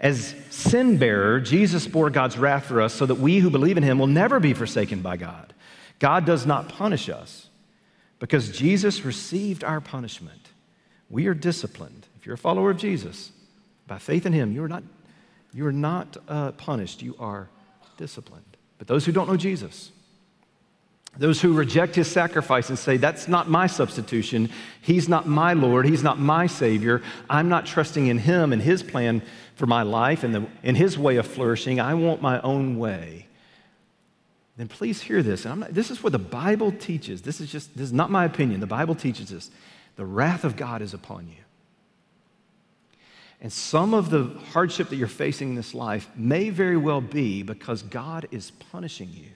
As 0.00 0.34
sin 0.50 0.96
bearer, 0.96 1.40
Jesus 1.40 1.86
bore 1.86 2.10
God's 2.10 2.38
wrath 2.38 2.66
for 2.66 2.80
us 2.80 2.94
so 2.94 3.06
that 3.06 3.16
we 3.16 3.38
who 3.38 3.50
believe 3.50 3.76
in 3.76 3.82
him 3.82 3.98
will 3.98 4.06
never 4.06 4.38
be 4.38 4.54
forsaken 4.54 5.02
by 5.02 5.16
God. 5.16 5.52
God 5.98 6.24
does 6.24 6.46
not 6.46 6.68
punish 6.68 7.08
us 7.08 7.48
because 8.20 8.56
Jesus 8.56 9.04
received 9.04 9.64
our 9.64 9.80
punishment. 9.80 10.50
We 11.10 11.26
are 11.26 11.34
disciplined. 11.34 12.06
If 12.18 12.26
you're 12.26 12.36
a 12.36 12.38
follower 12.38 12.70
of 12.70 12.76
Jesus, 12.76 13.32
by 13.86 13.98
faith 13.98 14.26
in 14.26 14.32
him, 14.32 14.52
you 14.52 14.62
are 14.62 14.68
not, 14.68 14.84
you 15.52 15.66
are 15.66 15.72
not 15.72 16.16
uh, 16.28 16.52
punished, 16.52 17.02
you 17.02 17.16
are 17.18 17.48
disciplined. 17.96 18.44
But 18.76 18.86
those 18.86 19.04
who 19.04 19.12
don't 19.12 19.28
know 19.28 19.36
Jesus, 19.36 19.90
those 21.18 21.40
who 21.40 21.52
reject 21.52 21.96
his 21.96 22.08
sacrifice 22.08 22.68
and 22.68 22.78
say, 22.78 22.96
That's 22.96 23.28
not 23.28 23.50
my 23.50 23.66
substitution. 23.66 24.50
He's 24.80 25.08
not 25.08 25.26
my 25.26 25.52
Lord. 25.52 25.86
He's 25.86 26.02
not 26.02 26.18
my 26.18 26.46
Savior. 26.46 27.02
I'm 27.28 27.48
not 27.48 27.66
trusting 27.66 28.06
in 28.06 28.18
him 28.18 28.52
and 28.52 28.62
his 28.62 28.82
plan 28.82 29.22
for 29.56 29.66
my 29.66 29.82
life 29.82 30.22
and 30.22 30.34
the, 30.34 30.72
his 30.72 30.96
way 30.96 31.16
of 31.16 31.26
flourishing. 31.26 31.80
I 31.80 31.94
want 31.94 32.22
my 32.22 32.40
own 32.42 32.78
way. 32.78 33.26
Then 34.56 34.68
please 34.68 35.02
hear 35.02 35.22
this. 35.22 35.44
Not, 35.44 35.74
this 35.74 35.90
is 35.90 36.02
what 36.02 36.12
the 36.12 36.18
Bible 36.18 36.72
teaches. 36.72 37.22
This 37.22 37.40
is 37.40 37.50
just, 37.50 37.76
this 37.76 37.84
is 37.84 37.92
not 37.92 38.10
my 38.10 38.24
opinion. 38.24 38.60
The 38.60 38.66
Bible 38.66 38.94
teaches 38.94 39.30
this. 39.30 39.50
The 39.96 40.06
wrath 40.06 40.44
of 40.44 40.56
God 40.56 40.82
is 40.82 40.94
upon 40.94 41.28
you. 41.28 41.42
And 43.40 43.52
some 43.52 43.94
of 43.94 44.10
the 44.10 44.24
hardship 44.52 44.88
that 44.88 44.96
you're 44.96 45.06
facing 45.06 45.50
in 45.50 45.54
this 45.54 45.74
life 45.74 46.08
may 46.16 46.50
very 46.50 46.76
well 46.76 47.00
be 47.00 47.42
because 47.42 47.82
God 47.82 48.26
is 48.32 48.50
punishing 48.50 49.10
you. 49.12 49.30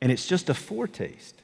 And 0.00 0.12
it's 0.12 0.26
just 0.26 0.48
a 0.48 0.54
foretaste. 0.54 1.34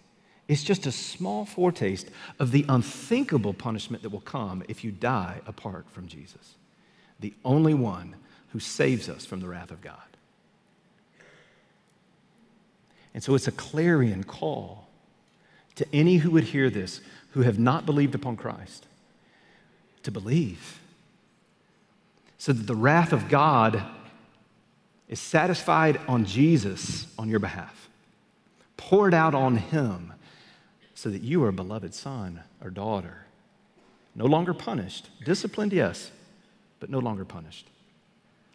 It's 0.48 0.62
just 0.62 0.86
a 0.86 0.92
small 0.92 1.44
foretaste 1.44 2.08
of 2.38 2.52
the 2.52 2.64
unthinkable 2.68 3.54
punishment 3.54 4.02
that 4.02 4.10
will 4.10 4.20
come 4.20 4.62
if 4.68 4.84
you 4.84 4.90
die 4.90 5.40
apart 5.46 5.86
from 5.90 6.08
Jesus, 6.08 6.56
the 7.20 7.32
only 7.44 7.74
one 7.74 8.16
who 8.48 8.60
saves 8.60 9.08
us 9.08 9.24
from 9.24 9.40
the 9.40 9.48
wrath 9.48 9.70
of 9.70 9.80
God. 9.80 9.96
And 13.14 13.22
so 13.22 13.34
it's 13.34 13.48
a 13.48 13.52
clarion 13.52 14.24
call 14.24 14.88
to 15.76 15.86
any 15.92 16.16
who 16.16 16.30
would 16.32 16.44
hear 16.44 16.70
this 16.70 17.00
who 17.30 17.42
have 17.42 17.58
not 17.58 17.86
believed 17.86 18.14
upon 18.14 18.36
Christ 18.36 18.86
to 20.02 20.10
believe 20.10 20.80
so 22.42 22.52
that 22.52 22.66
the 22.66 22.74
wrath 22.74 23.12
of 23.12 23.28
God 23.28 23.82
is 25.08 25.20
satisfied 25.20 26.00
on 26.08 26.24
Jesus 26.24 27.06
on 27.18 27.28
your 27.28 27.38
behalf, 27.38 27.81
poured 28.92 29.14
out 29.14 29.34
on 29.34 29.56
him 29.56 30.12
so 30.92 31.08
that 31.08 31.22
you 31.22 31.42
are 31.42 31.48
a 31.48 31.52
beloved 31.52 31.94
son 31.94 32.42
or 32.62 32.68
daughter, 32.68 33.24
no 34.14 34.26
longer 34.26 34.52
punished, 34.52 35.08
disciplined, 35.24 35.72
yes, 35.72 36.10
but 36.78 36.90
no 36.90 36.98
longer 36.98 37.24
punished, 37.24 37.66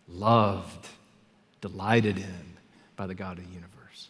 loved, 0.08 0.90
delighted 1.60 2.20
in 2.20 2.54
by 2.96 3.08
the 3.08 3.16
God 3.16 3.40
of 3.40 3.48
the 3.48 3.52
universe. 3.52 4.10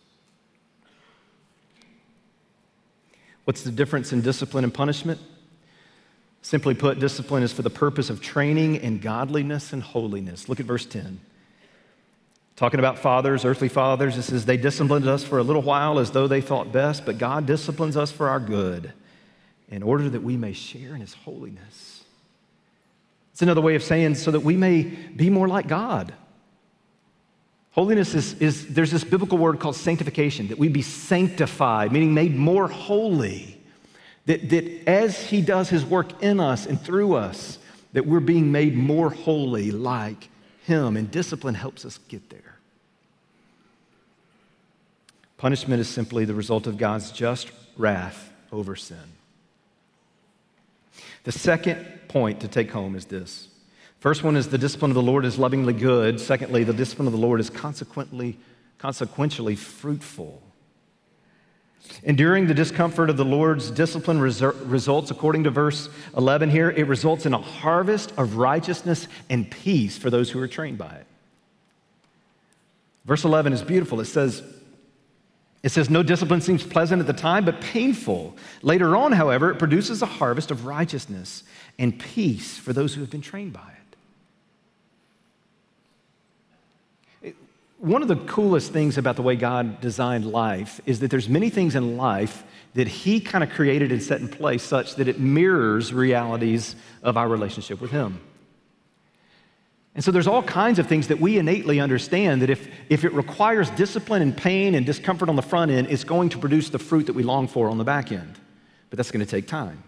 What's 3.46 3.64
the 3.64 3.72
difference 3.72 4.12
in 4.12 4.20
discipline 4.20 4.66
and 4.66 4.74
punishment? 4.74 5.22
Simply 6.42 6.74
put, 6.74 7.00
discipline 7.00 7.42
is 7.42 7.54
for 7.54 7.62
the 7.62 7.70
purpose 7.70 8.10
of 8.10 8.20
training 8.20 8.76
in 8.76 9.00
godliness 9.00 9.72
and 9.72 9.82
holiness. 9.82 10.50
Look 10.50 10.60
at 10.60 10.66
verse 10.66 10.86
10. 10.86 11.22
Talking 12.58 12.80
about 12.80 12.98
fathers, 12.98 13.46
earthly 13.46 13.70
fathers, 13.70 14.18
it 14.18 14.24
says, 14.24 14.46
They 14.46 14.58
disciplined 14.58 15.08
us 15.08 15.24
for 15.24 15.38
a 15.38 15.44
little 15.44 15.62
while 15.62 16.00
as 16.00 16.10
though 16.10 16.28
they 16.28 16.42
thought 16.42 16.72
best, 16.72 17.06
but 17.06 17.20
God 17.20 17.46
disciplines 17.46 17.96
us 17.96 18.12
for 18.12 18.28
our 18.28 18.40
good 18.40 18.92
in 19.70 19.84
order 19.84 20.10
that 20.10 20.24
we 20.24 20.38
may 20.38 20.54
share 20.54 20.96
in 20.96 21.02
his 21.02 21.14
holiness. 21.14 22.04
It's 23.32 23.44
another 23.44 23.62
way 23.62 23.76
of 23.76 23.84
saying 23.84 24.16
so 24.16 24.32
that 24.32 24.40
we 24.40 24.58
may 24.58 24.82
be 24.82 25.30
more 25.30 25.48
like 25.48 25.68
God. 25.68 26.16
Holiness 27.74 28.16
is, 28.16 28.34
is, 28.42 28.74
there's 28.74 28.90
this 28.90 29.04
biblical 29.04 29.38
word 29.38 29.60
called 29.60 29.76
sanctification, 29.76 30.48
that 30.48 30.58
we 30.58 30.68
be 30.68 30.82
sanctified, 30.82 31.92
meaning 31.92 32.16
made 32.16 32.36
more 32.36 32.68
holy. 32.68 33.62
That, 34.26 34.50
that 34.50 34.90
as 34.90 35.22
He 35.28 35.44
does 35.44 35.70
His 35.70 35.86
work 35.86 36.24
in 36.24 36.40
us 36.40 36.66
and 36.66 36.82
through 36.82 37.14
us, 37.14 37.60
that 37.94 38.08
we're 38.08 38.20
being 38.20 38.52
made 38.52 38.76
more 38.76 39.12
holy 39.12 39.70
like 39.70 40.30
Him, 40.68 40.98
and 40.98 41.10
discipline 41.10 41.56
helps 41.56 41.86
us 41.86 41.98
get 42.10 42.30
there. 42.30 42.58
Punishment 45.38 45.80
is 45.80 45.88
simply 45.88 46.26
the 46.26 46.34
result 46.34 46.68
of 46.68 46.78
God's 46.78 47.10
just 47.14 47.52
wrath 47.78 48.34
over 48.52 48.76
sin. 48.76 48.98
The 51.24 51.32
second 51.32 51.86
point 52.10 52.42
to 52.42 52.50
take 52.50 52.70
home 52.70 52.98
is 52.98 53.06
this 53.06 53.48
First 54.02 54.26
one 54.26 54.36
is 54.36 54.50
the 54.50 54.58
discipline 54.58 54.92
of 54.92 54.96
the 54.96 55.02
Lord 55.02 55.24
is 55.24 55.40
lovingly 55.40 55.72
good. 55.72 56.20
Secondly, 56.20 56.66
the 56.66 56.74
discipline 56.74 57.08
of 57.08 57.14
the 57.14 57.18
Lord 57.18 57.40
is 57.40 57.50
consequently, 57.50 58.38
consequentially 58.78 59.56
fruitful. 59.56 60.42
Enduring 62.04 62.48
the 62.48 62.54
discomfort 62.54 63.10
of 63.10 63.18
the 63.18 63.26
Lord's 63.26 63.72
discipline 63.72 64.20
results, 64.20 65.12
according 65.12 65.44
to 65.46 65.50
verse 65.50 65.90
11 66.16 66.50
here, 66.50 66.70
it 66.70 66.88
results 66.88 67.26
in 67.26 67.34
a 67.34 67.42
harvest 67.42 68.14
of 68.18 68.38
righteousness 68.38 69.08
and 69.30 69.50
peace 69.50 69.98
for 69.98 70.10
those 70.10 70.30
who 70.30 70.40
are 70.40 70.48
trained 70.48 70.78
by 70.78 70.94
it. 70.94 71.06
Verse 73.06 73.24
11 73.24 73.54
is 73.54 73.62
beautiful. 73.62 74.00
It 74.02 74.06
says, 74.06 74.44
it 75.64 75.70
says, 75.70 75.90
No 75.90 76.04
discipline 76.04 76.42
seems 76.42 76.64
pleasant 76.64 77.00
at 77.00 77.08
the 77.08 77.14
time, 77.14 77.46
but 77.46 77.62
painful. 77.62 78.36
Later 78.62 78.96
on, 78.96 79.14
however, 79.14 79.50
it 79.50 79.56
produces 79.56 80.02
a 80.02 80.06
harvest 80.06 80.52
of 80.52 80.66
righteousness 80.66 81.44
and 81.80 81.98
peace 81.98 82.58
for 82.58 82.74
those 82.74 82.94
who 82.94 83.02
have 83.02 83.10
been 83.10 83.22
trained 83.22 83.54
by 83.54 83.70
it. 83.70 83.77
One 87.80 88.02
of 88.02 88.08
the 88.08 88.16
coolest 88.16 88.74
things 88.74 88.98
about 88.98 89.16
the 89.16 89.22
way 89.22 89.36
God 89.36 89.82
designed 89.82 90.26
life 90.26 90.82
is 90.86 91.00
that 91.02 91.12
there's 91.12 91.30
many 91.30 91.50
things 91.50 91.76
in 91.76 91.98
life 91.98 92.44
that 92.74 92.88
He 92.88 93.20
kind 93.20 93.44
of 93.44 93.52
created 93.52 93.92
and 93.92 94.02
set 94.02 94.20
in 94.20 94.28
place 94.28 94.64
such 94.64 94.96
that 94.96 95.08
it 95.08 95.20
mirrors 95.20 95.94
realities 95.94 96.76
of 97.04 97.18
our 97.18 97.28
relationship 97.28 97.80
with 97.80 97.92
Him. 97.92 98.20
And 99.94 100.04
so 100.04 100.12
there's 100.12 100.28
all 100.28 100.44
kinds 100.44 100.78
of 100.78 100.88
things 100.88 101.08
that 101.08 101.20
we 101.20 101.40
innately 101.40 101.80
understand 101.80 102.44
that 102.44 102.52
if, 102.52 102.68
if 102.88 103.04
it 103.04 103.14
requires 103.14 103.72
discipline 103.72 104.22
and 104.22 104.36
pain 104.36 104.76
and 104.76 104.86
discomfort 104.86 105.28
on 105.28 105.36
the 105.36 105.42
front 105.42 105.72
end, 105.72 105.88
it's 105.90 106.04
going 106.04 106.30
to 106.30 106.38
produce 106.38 106.70
the 106.70 106.78
fruit 106.78 107.08
that 107.08 107.14
we 107.14 107.24
long 107.24 107.48
for 107.48 107.68
on 107.68 107.80
the 107.80 107.84
back 107.84 108.12
end. 108.12 108.38
But 108.92 108.98
that's 108.98 109.10
going 109.10 109.26
to 109.26 109.30
take 109.30 109.48
time. 109.48 109.84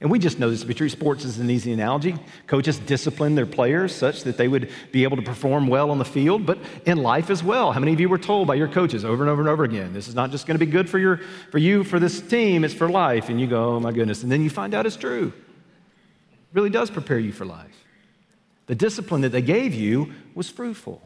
And 0.00 0.10
we 0.10 0.18
just 0.18 0.38
know 0.38 0.50
this 0.50 0.60
to 0.60 0.66
be 0.66 0.74
true. 0.74 0.90
Sports 0.90 1.24
is 1.24 1.38
an 1.38 1.48
easy 1.48 1.72
analogy. 1.72 2.16
Coaches 2.46 2.78
discipline 2.78 3.34
their 3.34 3.46
players 3.46 3.94
such 3.94 4.24
that 4.24 4.36
they 4.36 4.46
would 4.46 4.70
be 4.92 5.04
able 5.04 5.16
to 5.16 5.22
perform 5.22 5.68
well 5.68 5.90
on 5.90 5.98
the 5.98 6.04
field, 6.04 6.44
but 6.44 6.58
in 6.84 6.98
life 6.98 7.30
as 7.30 7.42
well. 7.42 7.72
How 7.72 7.80
many 7.80 7.94
of 7.94 8.00
you 8.00 8.08
were 8.10 8.18
told 8.18 8.46
by 8.46 8.56
your 8.56 8.68
coaches 8.68 9.06
over 9.06 9.22
and 9.22 9.30
over 9.30 9.40
and 9.40 9.48
over 9.48 9.64
again, 9.64 9.94
this 9.94 10.06
is 10.06 10.14
not 10.14 10.30
just 10.30 10.46
going 10.46 10.58
to 10.58 10.64
be 10.64 10.70
good 10.70 10.90
for, 10.90 10.98
your, 10.98 11.20
for 11.50 11.56
you, 11.56 11.82
for 11.82 11.98
this 11.98 12.20
team, 12.20 12.62
it's 12.62 12.74
for 12.74 12.90
life? 12.90 13.30
And 13.30 13.40
you 13.40 13.46
go, 13.46 13.76
oh 13.76 13.80
my 13.80 13.90
goodness. 13.90 14.22
And 14.22 14.30
then 14.30 14.42
you 14.42 14.50
find 14.50 14.74
out 14.74 14.84
it's 14.84 14.96
true. 14.96 15.32
It 15.32 16.52
really 16.52 16.70
does 16.70 16.90
prepare 16.90 17.18
you 17.18 17.32
for 17.32 17.46
life. 17.46 17.84
The 18.66 18.74
discipline 18.74 19.22
that 19.22 19.30
they 19.30 19.42
gave 19.42 19.72
you 19.72 20.12
was 20.34 20.50
fruitful 20.50 21.00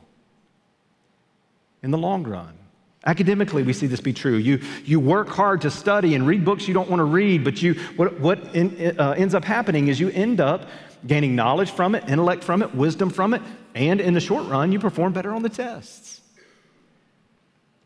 in 1.83 1.93
the 1.93 1.99
long 1.99 2.25
run. 2.25 2.60
Academically, 3.07 3.63
we 3.63 3.73
see 3.73 3.87
this 3.87 4.01
be 4.01 4.13
true. 4.13 4.37
You, 4.37 4.61
you 4.85 5.01
work 5.01 5.29
hard 5.29 5.63
to 5.63 5.71
study 5.71 6.15
and 6.15 6.27
read 6.27 6.45
books 6.45 6.69
you 6.69 6.75
don't 6.75 6.91
want 6.91 7.01
to 7.01 7.05
read, 7.05 7.45
but 7.45 7.63
you, 7.63 7.75
what, 7.97 8.21
what 8.21 8.55
in, 8.55 8.99
uh, 8.99 9.13
ends 9.13 9.35
up 9.35 9.43
happening 9.43 9.89
is 9.89 9.99
you 9.99 10.11
end 10.11 10.39
up 10.39 10.69
gaining 11.07 11.35
knowledge 11.35 11.71
from 11.71 11.95
it, 11.95 12.07
intellect 12.09 12.45
from 12.45 12.63
it, 12.63 12.75
wisdom 12.75 13.09
from 13.09 13.33
it, 13.33 13.41
and 13.75 14.03
in 14.03 14.13
the 14.13 14.21
short 14.21 14.47
run, 14.49 14.71
you 14.71 14.79
perform 14.79 15.15
better 15.15 15.33
on 15.33 15.43
the 15.43 15.49
tests. 15.49 16.21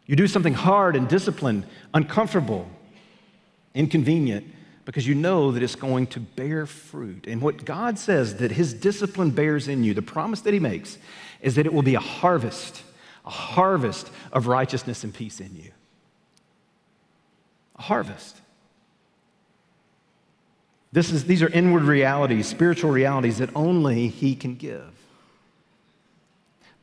You 0.07 0.17
do 0.17 0.27
something 0.27 0.55
hard 0.55 0.97
and 0.97 1.09
disciplined, 1.09 1.65
uncomfortable, 1.95 2.69
inconvenient, 3.73 4.47
because 4.85 5.07
you 5.07 5.15
know 5.15 5.53
that 5.53 5.63
it's 5.63 5.77
going 5.77 6.09
to 6.09 6.21
bear 6.21 6.67
fruit. 6.67 7.27
And 7.29 7.41
what 7.41 7.65
God 7.65 7.99
says 7.99 8.37
that 8.37 8.51
His 8.51 8.75
discipline 8.75 9.31
bears 9.31 9.69
in 9.69 9.85
you, 9.85 9.95
the 9.95 10.03
promise 10.03 10.41
that 10.43 10.53
He 10.53 10.61
makes, 10.61 10.99
is 11.41 11.55
that 11.55 11.67
it 11.67 11.73
will 11.73 11.83
be 11.83 11.95
a 11.95 12.01
harvest 12.01 12.83
a 13.25 13.31
harvest 13.31 14.11
of 14.33 14.47
righteousness 14.47 15.05
and 15.05 15.15
peace 15.15 15.41
in 15.41 15.55
you. 15.55 15.71
A 17.77 17.83
harvest. 17.83 18.41
This 20.93 21.11
is, 21.11 21.25
these 21.25 21.43
are 21.43 21.49
inward 21.49 21.83
realities, 21.83 22.47
spiritual 22.47 22.91
realities 22.91 23.39
that 23.39 23.51
only 23.57 24.09
He 24.09 24.37
can 24.37 24.55
give. 24.55 24.91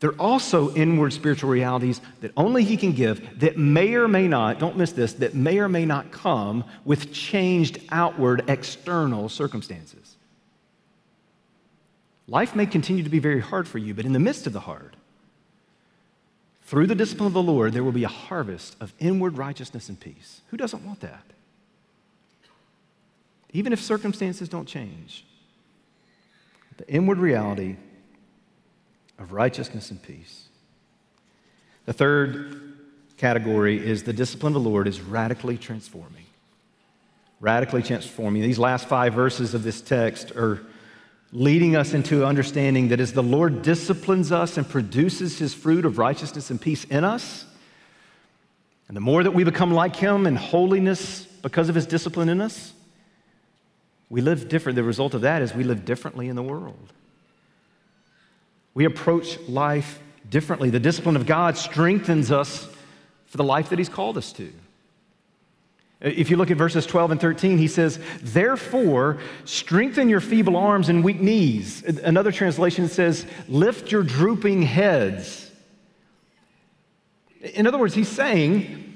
They're 0.01 0.19
also 0.19 0.73
inward 0.73 1.13
spiritual 1.13 1.49
realities 1.49 2.01
that 2.21 2.31
only 2.35 2.63
He 2.63 2.75
can 2.75 2.91
give 2.91 3.39
that 3.39 3.57
may 3.57 3.93
or 3.93 4.07
may 4.07 4.27
not, 4.27 4.59
don't 4.59 4.75
miss 4.75 4.91
this, 4.91 5.13
that 5.13 5.35
may 5.35 5.59
or 5.59 5.69
may 5.69 5.85
not 5.85 6.11
come 6.11 6.65
with 6.83 7.13
changed 7.13 7.79
outward 7.89 8.43
external 8.49 9.29
circumstances. 9.29 10.17
Life 12.27 12.55
may 12.55 12.65
continue 12.65 13.03
to 13.03 13.09
be 13.09 13.19
very 13.19 13.41
hard 13.41 13.67
for 13.67 13.77
you, 13.77 13.93
but 13.93 14.05
in 14.05 14.13
the 14.13 14.19
midst 14.19 14.47
of 14.47 14.53
the 14.53 14.59
hard, 14.61 14.97
through 16.71 16.87
the 16.87 16.95
discipline 16.95 17.27
of 17.27 17.33
the 17.33 17.43
Lord, 17.43 17.73
there 17.73 17.83
will 17.83 17.91
be 17.91 18.05
a 18.05 18.07
harvest 18.07 18.77
of 18.79 18.93
inward 18.97 19.37
righteousness 19.37 19.89
and 19.89 19.99
peace. 19.99 20.39
Who 20.51 20.55
doesn't 20.55 20.85
want 20.85 21.01
that? 21.01 21.25
Even 23.51 23.73
if 23.73 23.81
circumstances 23.81 24.47
don't 24.47 24.69
change, 24.69 25.25
the 26.77 26.87
inward 26.87 27.17
reality 27.17 27.75
of 29.19 29.33
righteousness 29.33 29.91
and 29.91 30.01
peace. 30.01 30.45
The 31.87 31.91
third 31.91 32.77
category 33.17 33.85
is 33.85 34.03
the 34.03 34.13
discipline 34.13 34.55
of 34.55 34.63
the 34.63 34.69
Lord 34.69 34.87
is 34.87 35.01
radically 35.01 35.57
transforming. 35.57 36.23
Radically 37.41 37.83
transforming. 37.83 38.43
These 38.43 38.59
last 38.59 38.87
five 38.87 39.13
verses 39.13 39.53
of 39.53 39.63
this 39.63 39.81
text 39.81 40.31
are 40.37 40.61
leading 41.33 41.75
us 41.75 41.93
into 41.93 42.25
understanding 42.25 42.89
that 42.89 42.99
as 42.99 43.13
the 43.13 43.23
Lord 43.23 43.61
disciplines 43.61 44.31
us 44.31 44.57
and 44.57 44.67
produces 44.67 45.39
his 45.39 45.53
fruit 45.53 45.85
of 45.85 45.97
righteousness 45.97 46.49
and 46.49 46.59
peace 46.59 46.83
in 46.85 47.03
us, 47.03 47.45
and 48.87 48.97
the 48.97 49.01
more 49.01 49.23
that 49.23 49.31
we 49.31 49.45
become 49.45 49.73
like 49.73 49.95
him 49.95 50.27
in 50.27 50.35
holiness 50.35 51.23
because 51.41 51.69
of 51.69 51.75
his 51.75 51.85
discipline 51.85 52.27
in 52.27 52.41
us, 52.41 52.73
we 54.09 54.19
live 54.19 54.49
different. 54.49 54.75
The 54.75 54.83
result 54.83 55.13
of 55.13 55.21
that 55.21 55.41
is 55.41 55.53
we 55.53 55.63
live 55.63 55.85
differently 55.85 56.27
in 56.27 56.35
the 56.35 56.43
world. 56.43 56.91
We 58.73 58.83
approach 58.83 59.39
life 59.47 59.99
differently. 60.29 60.69
The 60.69 60.79
discipline 60.79 61.15
of 61.15 61.25
God 61.25 61.57
strengthens 61.57 62.31
us 62.31 62.67
for 63.27 63.37
the 63.37 63.43
life 63.45 63.69
that 63.69 63.79
he's 63.79 63.87
called 63.87 64.17
us 64.17 64.33
to. 64.33 64.51
If 66.01 66.29
you 66.31 66.37
look 66.37 66.49
at 66.49 66.57
verses 66.57 66.85
12 66.85 67.11
and 67.11 67.21
13, 67.21 67.57
he 67.57 67.67
says, 67.67 67.99
Therefore, 68.21 69.19
strengthen 69.45 70.09
your 70.09 70.19
feeble 70.19 70.57
arms 70.57 70.89
and 70.89 71.03
weak 71.03 71.21
knees. 71.21 71.83
Another 71.83 72.31
translation 72.31 72.87
says, 72.87 73.25
Lift 73.47 73.91
your 73.91 74.01
drooping 74.01 74.63
heads. 74.63 75.51
In 77.41 77.67
other 77.67 77.77
words, 77.77 77.93
he's 77.93 78.09
saying 78.09 78.91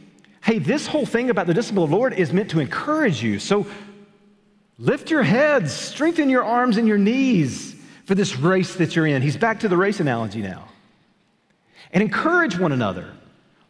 Hey, 0.45 0.59
this 0.59 0.85
whole 0.85 1.07
thing 1.07 1.31
about 1.31 1.47
the 1.47 1.55
discipline 1.55 1.85
of 1.85 1.89
the 1.89 1.95
Lord 1.95 2.13
is 2.13 2.31
meant 2.31 2.51
to 2.51 2.59
encourage 2.59 3.23
you. 3.23 3.39
So 3.39 3.65
lift 4.77 5.09
your 5.09 5.23
heads, 5.23 5.73
strengthen 5.73 6.29
your 6.29 6.43
arms 6.43 6.77
and 6.77 6.87
your 6.87 6.99
knees 6.99 7.75
for 8.05 8.13
this 8.13 8.35
race 8.35 8.75
that 8.75 8.95
you're 8.95 9.07
in. 9.07 9.23
He's 9.23 9.37
back 9.37 9.61
to 9.61 9.67
the 9.67 9.75
race 9.75 9.99
analogy 9.99 10.43
now. 10.43 10.65
And 11.91 12.03
encourage 12.03 12.59
one 12.59 12.71
another. 12.71 13.11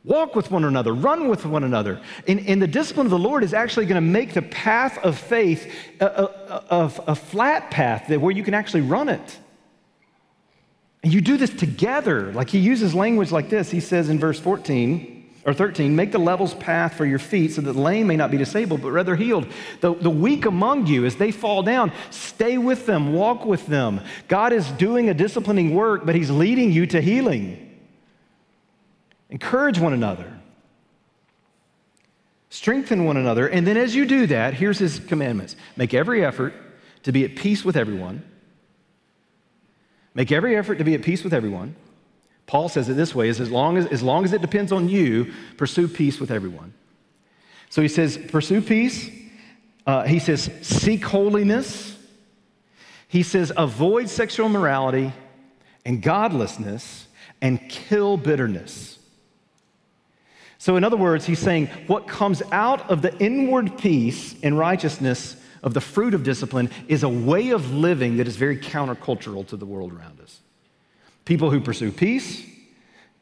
Walk 0.05 0.35
with 0.35 0.51
one 0.51 0.63
another, 0.63 0.93
run 0.93 1.29
with 1.29 1.47
one 1.47 1.63
another. 1.63 1.99
And, 2.27 2.39
and 2.47 2.61
the 2.61 2.67
discipline 2.67 3.07
of 3.07 3.11
the 3.11 3.17
Lord 3.17 3.43
is 3.43 3.55
actually 3.55 3.87
going 3.87 3.95
to 3.95 4.01
make 4.01 4.35
the 4.35 4.43
path 4.43 4.99
of 5.03 5.17
faith 5.17 5.73
a, 5.99 6.05
a, 6.05 6.63
a, 6.69 6.91
a 7.07 7.15
flat 7.15 7.71
path 7.71 8.07
where 8.09 8.31
you 8.31 8.43
can 8.43 8.53
actually 8.53 8.81
run 8.81 9.09
it. 9.09 9.39
And 11.03 11.11
you 11.11 11.21
do 11.21 11.37
this 11.37 11.49
together. 11.49 12.31
Like 12.33 12.51
he 12.51 12.59
uses 12.59 12.93
language 12.93 13.31
like 13.31 13.49
this. 13.49 13.71
He 13.71 13.79
says 13.79 14.09
in 14.09 14.19
verse 14.19 14.39
14 14.39 15.41
or 15.43 15.55
13, 15.55 15.95
make 15.95 16.11
the 16.11 16.19
levels 16.19 16.53
path 16.53 16.93
for 16.93 17.05
your 17.05 17.19
feet 17.19 17.53
so 17.53 17.61
that 17.61 17.73
the 17.73 17.79
lame 17.79 18.05
may 18.05 18.15
not 18.15 18.29
be 18.29 18.37
disabled, 18.37 18.83
but 18.83 18.91
rather 18.91 19.15
healed. 19.15 19.47
The, 19.81 19.95
the 19.95 20.09
weak 20.11 20.45
among 20.45 20.85
you, 20.85 21.05
as 21.05 21.15
they 21.15 21.31
fall 21.31 21.63
down, 21.63 21.91
stay 22.11 22.59
with 22.59 22.85
them, 22.85 23.13
walk 23.13 23.43
with 23.43 23.65
them. 23.65 24.01
God 24.27 24.53
is 24.53 24.69
doing 24.73 25.09
a 25.09 25.15
disciplining 25.15 25.73
work, 25.73 26.05
but 26.05 26.13
he's 26.13 26.29
leading 26.29 26.71
you 26.71 26.85
to 26.87 27.01
healing. 27.01 27.64
Encourage 29.35 29.79
one 29.79 29.91
another. 29.91 30.31
Strengthen 32.49 33.03
one 33.03 33.17
another. 33.17 33.49
And 33.49 33.67
then 33.67 33.75
as 33.75 33.93
you 33.93 34.05
do 34.05 34.27
that, 34.27 34.53
here's 34.53 34.79
his 34.79 34.97
commandments 34.97 35.57
make 35.75 35.93
every 35.93 36.23
effort 36.23 36.53
to 37.03 37.11
be 37.11 37.25
at 37.25 37.35
peace 37.35 37.65
with 37.65 37.75
everyone. 37.75 38.23
Make 40.13 40.31
every 40.31 40.55
effort 40.55 40.75
to 40.75 40.85
be 40.85 40.93
at 40.93 41.01
peace 41.01 41.21
with 41.21 41.33
everyone. 41.33 41.75
Paul 42.47 42.69
says 42.69 42.87
it 42.87 42.93
this 42.93 43.13
way 43.13 43.27
as 43.27 43.51
long 43.51 43.75
as, 43.75 43.87
as 43.87 44.01
long 44.01 44.23
as 44.23 44.31
it 44.31 44.39
depends 44.39 44.71
on 44.71 44.87
you, 44.87 45.33
pursue 45.57 45.89
peace 45.89 46.17
with 46.17 46.31
everyone. 46.31 46.73
So 47.69 47.81
he 47.81 47.89
says, 47.89 48.17
pursue 48.17 48.61
peace. 48.61 49.09
Uh, 49.85 50.03
he 50.03 50.19
says, 50.19 50.49
seek 50.61 51.03
holiness. 51.03 51.97
He 53.09 53.21
says, 53.21 53.51
avoid 53.57 54.07
sexual 54.07 54.45
immorality 54.45 55.11
and 55.85 56.01
godlessness 56.01 57.07
and 57.41 57.59
kill 57.67 58.15
bitterness. 58.15 58.99
So, 60.65 60.77
in 60.77 60.83
other 60.83 60.97
words, 60.97 61.27
he's 61.27 61.37
saying 61.37 61.67
what 61.85 62.07
comes 62.07 62.41
out 62.51 62.89
of 62.89 63.03
the 63.03 63.15
inward 63.19 63.77
peace 63.77 64.33
and 64.41 64.57
righteousness 64.57 65.35
of 65.61 65.75
the 65.75 65.79
fruit 65.79 66.15
of 66.15 66.23
discipline 66.23 66.71
is 66.87 67.03
a 67.03 67.07
way 67.07 67.51
of 67.51 67.71
living 67.71 68.17
that 68.17 68.27
is 68.27 68.35
very 68.35 68.57
countercultural 68.57 69.45
to 69.49 69.57
the 69.57 69.65
world 69.67 69.93
around 69.93 70.19
us. 70.21 70.39
People 71.23 71.51
who 71.51 71.61
pursue 71.61 71.91
peace, 71.91 72.43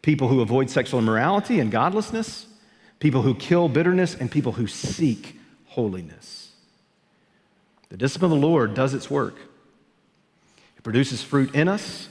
people 0.01 0.29
who 0.29 0.39
avoid 0.39 0.69
sexual 0.69 1.01
immorality 1.01 1.59
and 1.59 1.69
godlessness, 1.69 2.47
people 2.99 3.23
who 3.23 3.35
kill 3.35 3.67
bitterness, 3.67 4.15
and 4.15 4.31
people 4.31 4.53
who 4.53 4.65
seek 4.65 5.37
holiness. 5.65 6.53
The 7.89 7.97
discipline 7.97 8.31
of 8.31 8.39
the 8.39 8.47
Lord 8.47 8.73
does 8.73 8.93
its 8.93 9.11
work. 9.11 9.35
It 10.77 10.83
produces 10.83 11.21
fruit 11.21 11.53
in 11.53 11.67
us, 11.67 12.07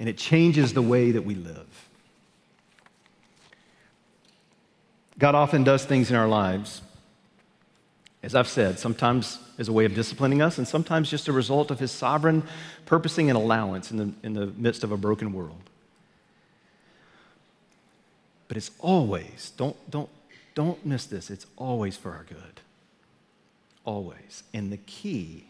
and 0.00 0.08
it 0.08 0.16
changes 0.16 0.72
the 0.72 0.80
way 0.80 1.10
that 1.10 1.26
we 1.26 1.34
live. 1.34 1.85
God 5.18 5.34
often 5.34 5.64
does 5.64 5.84
things 5.84 6.10
in 6.10 6.16
our 6.16 6.28
lives, 6.28 6.82
as 8.22 8.34
I've 8.34 8.48
said, 8.48 8.78
sometimes 8.78 9.38
as 9.58 9.68
a 9.68 9.72
way 9.72 9.86
of 9.86 9.94
disciplining 9.94 10.42
us, 10.42 10.58
and 10.58 10.68
sometimes 10.68 11.10
just 11.10 11.28
a 11.28 11.32
result 11.32 11.70
of 11.70 11.78
his 11.78 11.90
sovereign 11.90 12.42
purposing 12.84 13.30
and 13.30 13.36
allowance 13.38 13.90
in 13.90 13.96
the, 13.96 14.12
in 14.22 14.34
the 14.34 14.46
midst 14.46 14.84
of 14.84 14.92
a 14.92 14.96
broken 14.96 15.32
world. 15.32 15.62
But 18.48 18.56
it's 18.58 18.70
always, 18.78 19.52
don't, 19.56 19.76
don't, 19.90 20.10
don't 20.54 20.84
miss 20.84 21.06
this, 21.06 21.30
it's 21.30 21.46
always 21.56 21.96
for 21.96 22.12
our 22.12 22.24
good. 22.28 22.60
Always. 23.84 24.42
And 24.52 24.70
the 24.70 24.76
key, 24.78 25.44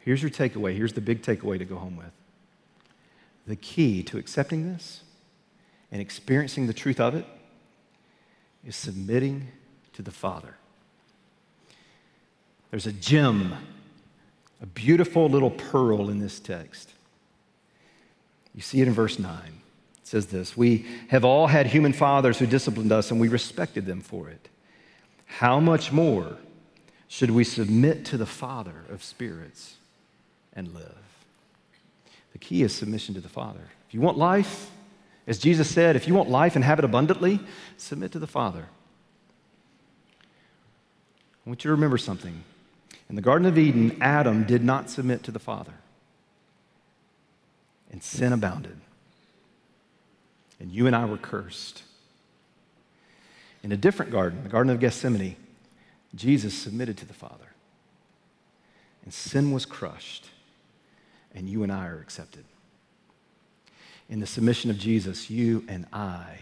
here's 0.00 0.22
your 0.22 0.30
takeaway, 0.30 0.76
here's 0.76 0.92
the 0.92 1.00
big 1.00 1.22
takeaway 1.22 1.58
to 1.58 1.64
go 1.64 1.76
home 1.76 1.96
with. 1.96 2.12
The 3.46 3.56
key 3.56 4.02
to 4.04 4.18
accepting 4.18 4.72
this 4.72 5.00
and 5.90 6.00
experiencing 6.00 6.66
the 6.66 6.74
truth 6.74 7.00
of 7.00 7.14
it 7.14 7.24
is 8.68 8.76
submitting 8.76 9.48
to 9.94 10.02
the 10.02 10.10
Father. 10.10 10.54
There's 12.70 12.86
a 12.86 12.92
gem, 12.92 13.54
a 14.62 14.66
beautiful 14.66 15.26
little 15.30 15.50
pearl 15.50 16.10
in 16.10 16.18
this 16.18 16.38
text. 16.38 16.92
You 18.54 18.60
see 18.60 18.82
it 18.82 18.86
in 18.86 18.92
verse 18.92 19.18
9. 19.18 19.32
It 19.38 20.06
says 20.06 20.26
this 20.26 20.54
We 20.54 20.84
have 21.08 21.24
all 21.24 21.46
had 21.46 21.66
human 21.66 21.94
fathers 21.94 22.38
who 22.38 22.46
disciplined 22.46 22.92
us, 22.92 23.10
and 23.10 23.18
we 23.18 23.28
respected 23.28 23.86
them 23.86 24.02
for 24.02 24.28
it. 24.28 24.50
How 25.24 25.60
much 25.60 25.90
more 25.90 26.36
should 27.08 27.30
we 27.30 27.44
submit 27.44 28.04
to 28.06 28.18
the 28.18 28.26
Father 28.26 28.84
of 28.90 29.02
spirits 29.02 29.76
and 30.52 30.74
live? 30.74 30.94
The 32.32 32.38
key 32.38 32.62
is 32.62 32.74
submission 32.74 33.14
to 33.14 33.20
the 33.22 33.30
Father. 33.30 33.70
If 33.88 33.94
you 33.94 34.02
want 34.02 34.18
life, 34.18 34.70
as 35.28 35.38
Jesus 35.38 35.70
said, 35.70 35.94
if 35.94 36.08
you 36.08 36.14
want 36.14 36.30
life 36.30 36.56
and 36.56 36.64
have 36.64 36.78
it 36.78 36.86
abundantly, 36.86 37.38
submit 37.76 38.12
to 38.12 38.18
the 38.18 38.26
Father. 38.26 38.64
I 41.44 41.50
want 41.50 41.62
you 41.62 41.68
to 41.68 41.72
remember 41.72 41.98
something. 41.98 42.42
In 43.10 43.14
the 43.14 43.20
Garden 43.20 43.46
of 43.46 43.58
Eden, 43.58 43.98
Adam 44.00 44.44
did 44.44 44.64
not 44.64 44.88
submit 44.88 45.22
to 45.24 45.30
the 45.30 45.38
Father, 45.38 45.74
and 47.90 48.02
sin 48.02 48.32
abounded. 48.32 48.78
And 50.58 50.72
you 50.72 50.86
and 50.86 50.96
I 50.96 51.04
were 51.04 51.18
cursed. 51.18 51.82
In 53.62 53.70
a 53.70 53.76
different 53.76 54.10
garden, 54.10 54.42
the 54.42 54.48
Garden 54.48 54.72
of 54.72 54.80
Gethsemane, 54.80 55.36
Jesus 56.14 56.54
submitted 56.54 56.96
to 56.96 57.06
the 57.06 57.12
Father, 57.12 57.52
and 59.04 59.12
sin 59.12 59.52
was 59.52 59.66
crushed, 59.66 60.30
and 61.34 61.50
you 61.50 61.62
and 61.62 61.70
I 61.70 61.86
are 61.86 62.00
accepted 62.00 62.44
in 64.08 64.20
the 64.20 64.26
submission 64.26 64.70
of 64.70 64.78
Jesus, 64.78 65.28
you 65.30 65.64
and 65.68 65.86
I 65.92 66.38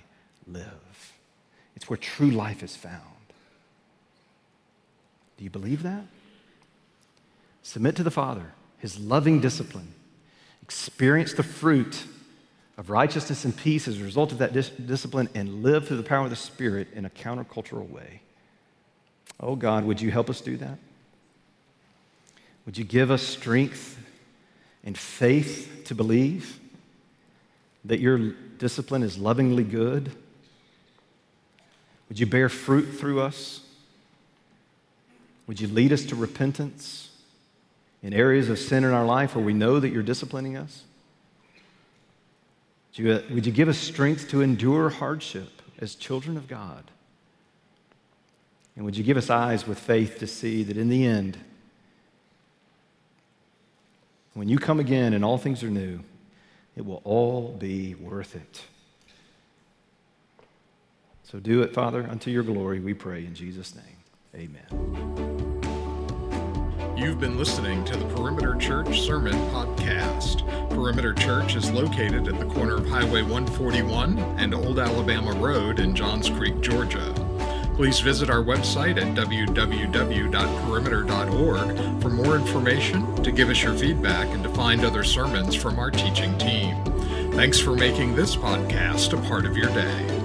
live. 0.47 1.13
It's 1.75 1.89
where 1.91 1.97
true 1.97 2.31
life 2.31 2.63
is 2.63 2.77
found. 2.77 3.03
Do 5.37 5.45
you 5.45 5.51
believe 5.51 5.83
that? 5.83 6.05
Submit 7.63 7.97
to 7.97 8.03
the 8.03 8.11
Father, 8.11 8.53
His 8.79 8.99
loving 8.99 9.41
discipline. 9.41 9.93
Experience 10.63 11.35
the 11.35 11.43
fruit 11.43 12.05
of 12.79 12.91
righteousness 12.91 13.45
and 13.45 13.57
peace 13.57 13.89
as 13.89 14.01
a 14.01 14.05
result 14.05 14.33
of 14.33 14.39
that 14.39 14.53
dis- 14.53 14.71
discipline 14.71 15.29
and 15.35 15.63
live 15.63 15.87
through 15.87 15.97
the 15.97 16.03
power 16.03 16.25
of 16.25 16.31
the 16.31 16.37
Spirit 16.37 16.89
in 16.95 17.05
a 17.05 17.11
countercultural 17.11 17.89
way. 17.89 18.21
Oh 19.41 19.57
God, 19.57 19.85
would 19.85 20.01
you 20.01 20.11
help 20.11 20.31
us 20.31 20.41
do 20.41 20.57
that? 20.59 20.79
Would 22.65 22.79
you 22.79 22.85
give 22.85 23.11
us 23.11 23.23
strength 23.23 23.99
and 24.85 24.97
faith 24.97 25.83
to 25.87 25.95
believe? 25.95 26.59
That 27.87 28.01
your 28.01 28.19
discipline 28.59 29.03
is 29.03 29.19
lovingly 29.19 29.65
good? 29.65 30.13
Would 32.09 32.21
you 32.21 32.27
bear 32.27 32.49
fruit 32.49 32.85
through 32.85 33.21
us? 33.21 33.61
Would 35.47 35.61
you 35.61 35.69
lead 35.69 35.93
us 35.93 36.05
to 36.07 36.17
repentance 36.17 37.11
in 38.03 38.13
areas 38.13 38.49
of 38.49 38.59
sin 38.59 38.85
in 38.85 38.93
our 38.93 39.05
life 39.05 39.35
where 39.35 39.45
we 39.45 39.53
know 39.53 39.81
that 39.81 39.91
you're 39.91 40.03
disciplining 40.03 40.57
us? 40.57 40.85
Would 42.91 42.99
you, 42.99 43.13
uh, 43.13 43.23
would 43.31 43.47
you 43.47 43.53
give 43.53 43.69
us 43.69 43.79
strength 43.79 44.29
to 44.31 44.43
endure 44.43 44.91
hardship 44.91 45.63
as 45.79 45.95
children 45.95 46.37
of 46.37 46.49
God? 46.49 46.91
And 48.75 48.85
would 48.85 48.97
you 48.97 49.05
give 49.05 49.17
us 49.17 49.31
eyes 49.31 49.67
with 49.67 49.79
faith 49.79 50.19
to 50.19 50.27
see 50.27 50.63
that 50.65 50.77
in 50.77 50.89
the 50.89 51.07
end, 51.07 51.39
when 54.35 54.49
you 54.49 54.59
come 54.59 54.81
again 54.81 55.15
and 55.15 55.25
all 55.25 55.39
things 55.39 55.63
are 55.63 55.71
new, 55.71 56.01
it 56.77 56.85
will 56.85 57.01
all 57.05 57.53
be 57.59 57.95
worth 57.95 58.37
it. 58.37 58.63
So 61.25 61.41
do 61.41 61.63
it, 61.63 61.75
Father, 61.75 62.07
unto 62.09 62.31
your 62.31 62.45
glory, 62.45 62.79
we 62.79 62.95
pray 62.95 63.25
in 63.25 63.35
Jesus' 63.35 63.75
name. 63.75 63.97
Amen. 64.35 65.57
You've 66.97 67.19
been 67.19 67.37
listening 67.37 67.85
to 67.87 67.97
the 67.97 68.05
Perimeter 68.15 68.55
Church 68.55 69.01
Sermon 69.01 69.35
Podcast. 69.51 70.49
Perimeter 70.71 71.13
Church 71.15 71.57
is 71.57 71.71
located 71.71 72.29
at 72.29 72.39
the 72.39 72.47
corner 72.47 72.77
of 72.77 72.87
Highway 72.87 73.23
141 73.23 74.19
and 74.39 74.55
Old 74.55 74.79
Alabama 74.79 75.33
Road 75.33 75.81
in 75.81 75.95
Johns 75.95 76.31
Creek, 76.31 76.61
Georgia. 76.61 77.26
Please 77.77 78.01
visit 78.01 78.31
our 78.31 78.43
website 78.43 78.97
at 78.97 79.15
www.perimeter.org 79.15 82.03
for 82.03 82.09
more 82.09 82.37
information, 82.37 83.23
to 83.23 83.31
give 83.31 83.51
us 83.51 83.63
your 83.63 83.75
feedback, 83.75 84.27
and 84.29 84.43
to 84.43 84.49
find 84.55 84.83
other 84.83 85.05
sermons 85.05 85.55
from 85.55 85.79
our 85.79 85.91
teaching 85.91 86.39
team. 86.39 86.83
Thanks 87.33 87.61
for 87.61 87.77
making 87.77 88.17
this 88.17 88.35
podcast 88.35 89.13
a 89.13 89.19
part 89.29 89.45
of 89.45 89.59
your 89.59 89.69
day. 89.69 90.16